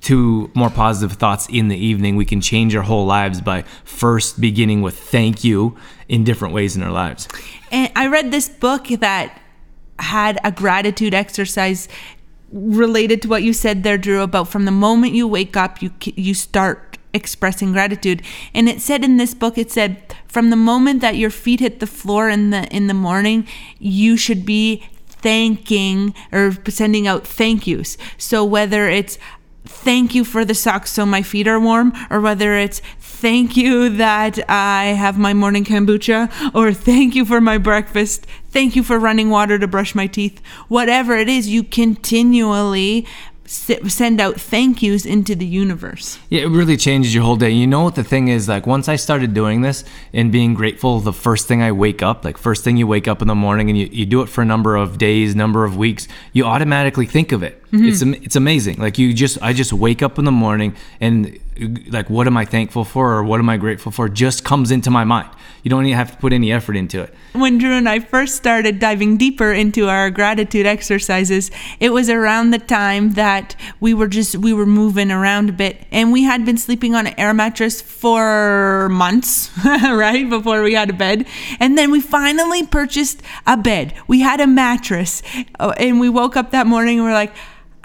to 0.00 0.50
more 0.54 0.70
positive 0.70 1.16
thoughts 1.16 1.46
in 1.48 1.68
the 1.68 1.76
evening, 1.76 2.16
we 2.16 2.24
can 2.24 2.40
change 2.40 2.74
our 2.74 2.82
whole 2.82 3.06
lives 3.06 3.40
by 3.40 3.62
first 3.84 4.40
beginning 4.40 4.82
with 4.82 4.98
thank 4.98 5.44
you 5.44 5.76
in 6.08 6.24
different 6.24 6.54
ways 6.54 6.76
in 6.76 6.82
our 6.82 6.90
lives. 6.90 7.28
And 7.70 7.90
I 7.96 8.06
read 8.06 8.30
this 8.30 8.48
book 8.48 8.88
that 8.88 9.40
had 9.98 10.38
a 10.44 10.50
gratitude 10.50 11.14
exercise 11.14 11.88
related 12.52 13.22
to 13.22 13.28
what 13.28 13.42
you 13.42 13.52
said 13.52 13.82
there, 13.82 13.98
Drew, 13.98 14.22
about 14.22 14.48
from 14.48 14.64
the 14.64 14.70
moment 14.70 15.14
you 15.14 15.26
wake 15.26 15.56
up, 15.56 15.82
you 15.82 15.90
you 16.00 16.34
start 16.34 16.93
expressing 17.14 17.72
gratitude. 17.72 18.20
And 18.52 18.68
it 18.68 18.82
said 18.82 19.04
in 19.04 19.16
this 19.16 19.32
book, 19.32 19.56
it 19.56 19.70
said 19.70 20.14
from 20.26 20.50
the 20.50 20.56
moment 20.56 21.00
that 21.00 21.16
your 21.16 21.30
feet 21.30 21.60
hit 21.60 21.80
the 21.80 21.86
floor 21.86 22.28
in 22.28 22.50
the 22.50 22.68
in 22.74 22.88
the 22.88 22.94
morning, 22.94 23.46
you 23.78 24.16
should 24.16 24.44
be 24.44 24.84
thanking 25.06 26.12
or 26.32 26.52
sending 26.68 27.06
out 27.06 27.26
thank 27.26 27.66
yous. 27.66 27.96
So 28.18 28.44
whether 28.44 28.88
it's 28.88 29.18
thank 29.64 30.14
you 30.14 30.24
for 30.24 30.44
the 30.44 30.54
socks 30.54 30.90
so 30.90 31.06
my 31.06 31.22
feet 31.22 31.48
are 31.48 31.58
warm, 31.58 31.92
or 32.10 32.20
whether 32.20 32.52
it's 32.54 32.82
thank 33.00 33.56
you 33.56 33.88
that 33.88 34.38
I 34.50 34.86
have 34.88 35.16
my 35.16 35.32
morning 35.32 35.64
kombucha, 35.64 36.54
or 36.54 36.74
thank 36.74 37.14
you 37.14 37.24
for 37.24 37.40
my 37.40 37.56
breakfast, 37.56 38.26
thank 38.50 38.76
you 38.76 38.82
for 38.82 38.98
running 38.98 39.30
water 39.30 39.58
to 39.58 39.66
brush 39.66 39.94
my 39.94 40.06
teeth, 40.06 40.42
whatever 40.68 41.16
it 41.16 41.30
is, 41.30 41.48
you 41.48 41.62
continually 41.62 43.06
send 43.54 44.20
out 44.20 44.40
thank 44.40 44.82
yous 44.82 45.06
into 45.06 45.34
the 45.34 45.46
universe. 45.46 46.18
Yeah, 46.28 46.42
it 46.42 46.48
really 46.48 46.76
changes 46.76 47.14
your 47.14 47.24
whole 47.24 47.36
day. 47.36 47.50
You 47.50 47.66
know 47.66 47.82
what 47.82 47.94
the 47.94 48.04
thing 48.04 48.28
is 48.28 48.48
like 48.48 48.66
once 48.66 48.88
I 48.88 48.96
started 48.96 49.34
doing 49.34 49.62
this 49.62 49.84
and 50.12 50.30
being 50.30 50.54
grateful 50.54 51.00
the 51.00 51.12
first 51.12 51.48
thing 51.48 51.62
I 51.62 51.72
wake 51.72 52.02
up, 52.02 52.24
like 52.24 52.36
first 52.36 52.64
thing 52.64 52.76
you 52.76 52.86
wake 52.86 53.08
up 53.08 53.22
in 53.22 53.28
the 53.28 53.34
morning 53.34 53.70
and 53.70 53.78
you, 53.78 53.88
you 53.90 54.06
do 54.06 54.22
it 54.22 54.28
for 54.28 54.42
a 54.42 54.44
number 54.44 54.76
of 54.76 54.98
days, 54.98 55.34
number 55.34 55.64
of 55.64 55.76
weeks, 55.76 56.08
you 56.32 56.44
automatically 56.44 57.06
think 57.06 57.32
of 57.32 57.42
it. 57.42 57.62
Mm-hmm. 57.74 57.88
It's 57.88 58.02
it's 58.24 58.36
amazing. 58.36 58.76
Like 58.78 58.98
you 58.98 59.12
just 59.12 59.42
I 59.42 59.52
just 59.52 59.72
wake 59.72 60.00
up 60.02 60.18
in 60.18 60.24
the 60.24 60.32
morning 60.32 60.76
and 61.00 61.38
like 61.88 62.08
what 62.08 62.26
am 62.26 62.36
I 62.36 62.44
thankful 62.44 62.84
for 62.84 63.12
or 63.12 63.24
what 63.24 63.40
am 63.40 63.48
I 63.48 63.56
grateful 63.56 63.90
for 63.90 64.08
just 64.08 64.44
comes 64.44 64.70
into 64.70 64.90
my 64.90 65.02
mind. 65.04 65.28
You 65.62 65.70
don't 65.70 65.84
even 65.86 65.96
have 65.96 66.10
to 66.12 66.16
put 66.18 66.32
any 66.32 66.52
effort 66.52 66.76
into 66.76 67.00
it. 67.00 67.14
When 67.32 67.58
Drew 67.58 67.72
and 67.72 67.88
I 67.88 67.98
first 67.98 68.36
started 68.36 68.78
diving 68.78 69.16
deeper 69.16 69.52
into 69.52 69.88
our 69.88 70.10
gratitude 70.10 70.66
exercises, 70.66 71.50
it 71.80 71.90
was 71.90 72.10
around 72.10 72.50
the 72.50 72.58
time 72.58 73.12
that 73.12 73.56
we 73.80 73.92
were 73.92 74.08
just 74.08 74.36
we 74.36 74.52
were 74.52 74.66
moving 74.66 75.10
around 75.10 75.48
a 75.48 75.52
bit 75.52 75.84
and 75.90 76.12
we 76.12 76.22
had 76.22 76.44
been 76.44 76.58
sleeping 76.58 76.94
on 76.94 77.08
an 77.08 77.14
air 77.18 77.34
mattress 77.34 77.80
for 77.80 78.88
months, 78.90 79.50
right? 79.64 80.28
Before 80.30 80.62
we 80.62 80.74
had 80.74 80.90
a 80.90 80.92
bed. 80.92 81.26
And 81.58 81.76
then 81.76 81.90
we 81.90 82.00
finally 82.00 82.64
purchased 82.64 83.20
a 83.46 83.56
bed. 83.56 83.94
We 84.06 84.20
had 84.20 84.40
a 84.40 84.46
mattress 84.46 85.22
uh, 85.58 85.72
and 85.78 85.98
we 85.98 86.08
woke 86.08 86.36
up 86.36 86.52
that 86.52 86.68
morning 86.68 86.98
and 86.98 87.06
we're 87.06 87.14
like, 87.14 87.34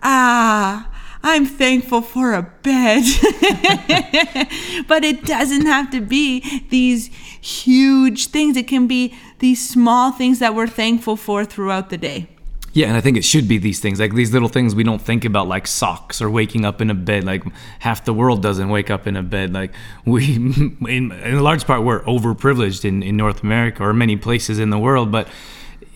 "Ah, 0.04 0.90
I'm 1.24 1.46
thankful 1.46 2.02
for 2.02 2.34
a 2.34 2.44
bed. 2.44 3.04
but 4.88 5.04
it 5.04 5.26
doesn't 5.26 5.66
have 5.66 5.92
to 5.92 6.02
be 6.02 6.64
these 6.70 7.08
huge 7.42 8.28
things. 8.28 8.56
It 8.56 8.68
can 8.68 8.88
be 8.88 9.14
these 9.40 9.68
small 9.68 10.12
things 10.12 10.40
that 10.40 10.56
we're 10.56 10.68
thankful 10.68 11.18
for 11.18 11.44
throughout 11.44 11.90
the 11.90 11.98
day. 11.98 12.28
Yeah, 12.72 12.88
and 12.88 12.96
I 12.96 13.02
think 13.02 13.18
it 13.18 13.26
should 13.26 13.48
be 13.48 13.58
these 13.58 13.80
things, 13.80 14.00
like 14.00 14.14
these 14.14 14.32
little 14.32 14.48
things 14.48 14.76
we 14.76 14.84
don't 14.84 15.02
think 15.02 15.26
about, 15.26 15.48
like 15.48 15.66
socks 15.66 16.22
or 16.22 16.30
waking 16.30 16.66
up 16.66 16.82
in 16.82 16.90
a 16.90 16.94
bed. 16.94 17.24
Like 17.24 17.44
half 17.80 18.06
the 18.06 18.14
world 18.14 18.44
doesn't 18.44 18.70
wake 18.70 18.92
up 18.92 19.08
in 19.08 19.16
a 19.16 19.24
bed. 19.24 19.54
Like 19.54 19.74
we, 20.06 20.36
in, 20.36 20.88
in 20.88 21.36
a 21.36 21.42
large 21.42 21.66
part, 21.66 21.84
we're 21.84 22.02
overprivileged 22.04 22.86
in, 22.86 23.04
in 23.04 23.18
North 23.18 23.44
America 23.44 23.84
or 23.84 23.94
many 23.94 24.16
places 24.16 24.60
in 24.60 24.70
the 24.70 24.80
world. 24.80 25.12
But 25.12 25.28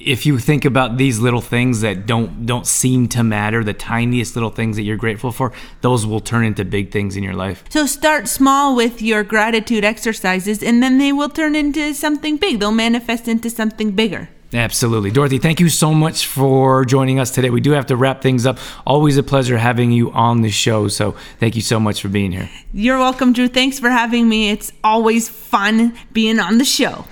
if 0.06 0.26
you 0.26 0.38
think 0.40 0.66
about 0.66 0.98
these 0.98 1.20
little 1.20 1.42
things 1.42 1.82
that 1.82 2.06
don't 2.06 2.46
don't 2.46 2.68
seem 2.68 3.08
to 3.10 3.24
matter, 3.24 3.64
the 3.64 3.74
tiniest 3.74 4.36
little 4.36 4.50
things 4.50 4.76
that 4.76 4.84
you're 4.84 4.98
grateful 4.98 5.32
for, 5.32 5.52
those 5.82 6.06
will 6.06 6.20
turn 6.20 6.46
into 6.46 6.66
big 6.66 6.92
things 6.92 7.16
in 7.16 7.24
your 7.24 7.34
life. 7.34 7.64
So 7.70 7.86
start 7.86 8.28
small 8.28 8.76
with 8.76 9.02
your 9.02 9.24
gratitude 9.24 9.84
exercises 9.84 10.62
and 10.62 10.84
then 10.84 10.98
they 10.98 11.12
will 11.12 11.30
turn 11.30 11.56
into 11.56 11.94
something 11.94 12.38
big. 12.38 12.60
They'll 12.60 12.72
manifest 12.72 13.28
into 13.28 13.50
something 13.50 13.92
bigger. 13.92 14.30
Absolutely. 14.54 15.10
Dorothy, 15.10 15.40
thank 15.40 15.60
you 15.60 15.68
so 15.68 15.94
much 15.96 16.28
for 16.28 16.86
joining 16.86 17.20
us 17.20 17.32
today. 17.32 17.50
We 17.50 17.60
do 17.60 17.72
have 17.72 17.88
to 17.88 17.96
wrap 17.96 18.22
things 18.22 18.46
up. 18.46 18.60
Always 18.86 19.18
a 19.18 19.24
pleasure 19.24 19.58
having 19.58 19.92
you 19.92 20.12
on 20.12 20.44
the 20.44 20.52
show. 20.52 20.88
So 20.90 21.16
thank 21.40 21.56
you 21.56 21.62
so 21.62 21.80
much 21.80 22.02
for 22.02 22.08
being 22.08 22.32
here. 22.32 22.50
You're 22.72 23.00
welcome, 23.00 23.34
Drew. 23.34 23.48
Thanks 23.48 23.80
for 23.80 23.90
having 23.90 24.30
me. 24.30 24.52
It's 24.52 24.72
always 24.84 25.28
fun 25.28 25.98
being 26.12 26.40
on 26.40 26.60
the 26.60 26.66
show. 26.66 27.06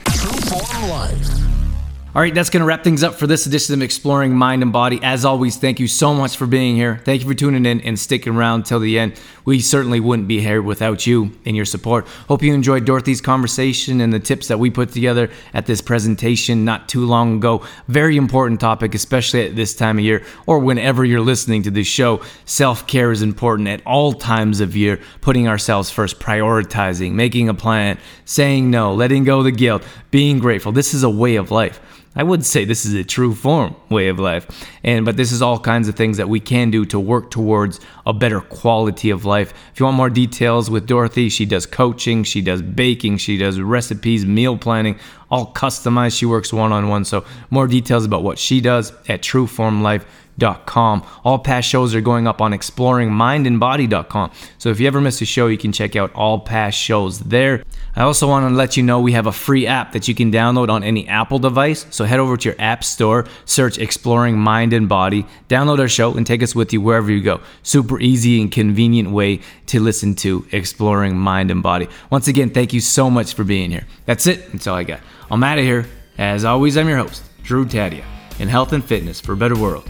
All 2.14 2.22
right, 2.22 2.36
that's 2.36 2.50
going 2.50 2.60
to 2.60 2.66
wrap 2.66 2.84
things 2.84 3.06
up 3.06 3.16
for 3.16 3.26
this 3.26 3.46
edition 3.46 3.74
of 3.74 3.82
Exploring 3.82 4.36
Mind 4.36 4.64
and 4.64 4.74
Body. 4.74 5.00
As 5.02 5.24
always, 5.24 5.56
thank 5.56 5.80
you 5.80 5.88
so 5.88 6.14
much 6.14 6.36
for 6.36 6.46
being 6.46 6.76
here. 6.76 7.00
Thank 7.06 7.22
you 7.22 7.28
for 7.30 7.34
tuning 7.34 7.66
in 7.66 7.80
and 7.80 7.98
sticking 7.98 8.36
around 8.36 8.66
till 8.66 8.82
the 8.82 9.00
end. 9.00 9.18
We 9.46 9.62
certainly 9.62 10.02
wouldn't 10.02 10.28
be 10.28 10.42
here 10.42 10.62
without 10.62 11.08
you 11.08 11.32
and 11.46 11.56
your 11.56 11.64
support. 11.64 12.06
Hope 12.28 12.44
you 12.44 12.54
enjoyed 12.54 12.84
Dorothy's 12.84 13.22
conversation 13.22 14.02
and 14.02 14.12
the 14.12 14.20
tips 14.20 14.50
that 14.50 14.60
we 14.60 14.70
put 14.70 14.92
together 14.92 15.30
at 15.54 15.68
this 15.68 15.80
presentation 15.80 16.66
not 16.66 16.90
too 16.90 17.06
long 17.06 17.38
ago. 17.38 17.66
Very 17.88 18.18
important 18.18 18.60
topic, 18.60 18.94
especially 18.94 19.48
at 19.48 19.56
this 19.56 19.74
time 19.74 19.98
of 19.98 20.04
year 20.04 20.22
or 20.46 20.60
whenever 20.60 21.06
you're 21.06 21.22
listening 21.22 21.64
to 21.64 21.72
this 21.72 21.88
show. 21.88 22.22
Self 22.44 22.88
care 22.88 23.14
is 23.14 23.22
important 23.22 23.70
at 23.70 23.82
all 23.86 24.12
times 24.12 24.60
of 24.60 24.76
year, 24.76 25.00
putting 25.22 25.48
ourselves 25.48 25.90
first, 25.90 26.20
prioritizing, 26.20 27.14
making 27.14 27.48
a 27.48 27.54
plan, 27.54 27.98
saying 28.26 28.70
no, 28.70 28.94
letting 28.94 29.24
go 29.24 29.38
of 29.38 29.46
the 29.46 29.52
guilt, 29.52 29.88
being 30.12 30.40
grateful. 30.40 30.74
This 30.74 30.94
is 30.94 31.04
a 31.04 31.10
way 31.10 31.38
of 31.38 31.52
life. 31.52 31.80
I 32.14 32.24
would 32.24 32.46
say 32.46 32.66
this 32.66 32.86
is 32.86 32.94
a 32.94 33.06
true 33.06 33.34
form 33.34 33.76
way 33.90 34.10
of 34.10 34.20
life. 34.20 34.68
And 34.84 35.06
but 35.06 35.16
this 35.16 35.32
is 35.32 35.42
all 35.42 35.60
kinds 35.60 35.88
of 35.88 35.96
things 35.96 36.18
that 36.18 36.28
we 36.28 36.42
can 36.42 36.70
do 36.70 36.86
to 36.88 37.00
work 37.00 37.32
towards 37.32 37.80
a 38.06 38.14
better 38.14 38.42
quality 38.42 39.10
of 39.10 39.24
life. 39.24 39.54
If 39.74 39.80
you 39.80 39.86
want 39.86 39.96
more 39.96 40.10
details 40.10 40.70
with 40.70 40.88
Dorothy, 40.88 41.30
she 41.30 41.46
does 41.46 41.66
coaching, 41.66 42.24
she 42.24 42.42
does 42.42 42.62
baking, 42.62 43.18
she 43.18 43.38
does 43.38 43.60
recipes, 43.60 44.26
meal 44.26 44.58
planning, 44.58 45.00
all 45.30 45.54
customized. 45.54 46.18
She 46.18 46.26
works 46.26 46.52
one 46.52 46.74
on 46.74 46.90
one. 46.90 47.06
So 47.06 47.24
more 47.50 47.68
details 47.68 48.04
about 48.04 48.24
what 48.24 48.38
she 48.38 48.60
does 48.60 48.92
at 49.08 49.22
trueformlife.com 49.22 50.06
exploringmindandbody.com. 50.42 51.04
All 51.24 51.40
past 51.40 51.68
shows 51.68 51.96
are 51.96 52.02
going 52.02 52.28
up 52.28 52.42
on 52.42 52.52
exploringmindandbody.com. 52.52 54.32
So 54.58 54.70
if 54.70 54.80
you 54.80 54.88
ever 54.88 55.02
miss 55.02 55.22
a 55.22 55.26
show, 55.26 55.48
you 55.48 55.58
can 55.58 55.72
check 55.72 55.96
out 55.96 56.14
all 56.14 56.40
past 56.40 56.78
shows 56.78 57.20
there. 57.20 57.64
I 57.96 58.04
also 58.04 58.28
want 58.28 58.50
to 58.50 58.56
let 58.56 58.78
you 58.78 58.84
know 58.84 59.02
we 59.02 59.12
have 59.14 59.28
a 59.28 59.32
free 59.32 59.68
app 59.68 59.92
that 59.92 60.08
you 60.08 60.16
can 60.16 60.32
download 60.32 60.70
on 60.70 60.84
any 60.84 61.08
Apple 61.08 61.40
device. 61.40 61.86
So 61.90 62.06
head 62.06 62.20
over 62.20 62.38
to 62.38 62.50
your 62.50 62.56
app 62.60 62.84
store, 62.84 63.26
search 63.46 63.78
Exploring 63.78 64.38
Mind 64.38 64.74
and 64.74 64.88
Body, 64.88 65.26
download 65.50 65.80
our 65.80 65.90
show, 65.90 66.14
and 66.14 66.26
take 66.26 66.42
us 66.42 66.56
with 66.56 66.72
you 66.72 66.82
wherever 66.82 67.12
you 67.12 67.22
go. 67.22 67.42
Super 67.64 68.00
easy 68.00 68.42
and 68.42 68.52
convenient 68.52 69.12
way 69.12 69.42
to 69.68 69.80
listen 69.80 70.16
to 70.16 70.46
Exploring 70.52 71.18
Mind 71.18 71.52
and 71.52 71.62
Body. 71.62 71.88
Once 72.10 72.28
again, 72.28 72.50
thank 72.50 72.74
you 72.74 72.80
so 72.80 73.10
much 73.10 73.34
for 73.34 73.44
being 73.44 73.72
here. 73.72 73.86
That's 74.06 74.26
it. 74.26 74.52
That's 74.52 74.68
all 74.68 74.76
I 74.76 74.84
got. 74.84 75.02
I'm 75.30 75.44
out 75.44 75.58
of 75.58 75.66
here. 75.66 75.86
As 76.18 76.46
always, 76.46 76.78
I'm 76.78 76.88
your 76.88 76.98
host, 76.98 77.24
Drew 77.44 77.66
Tadia, 77.66 78.04
in 78.40 78.48
health 78.48 78.74
and 78.74 78.84
fitness 78.84 79.20
for 79.20 79.34
a 79.34 79.38
better 79.38 79.58
world. 79.58 79.90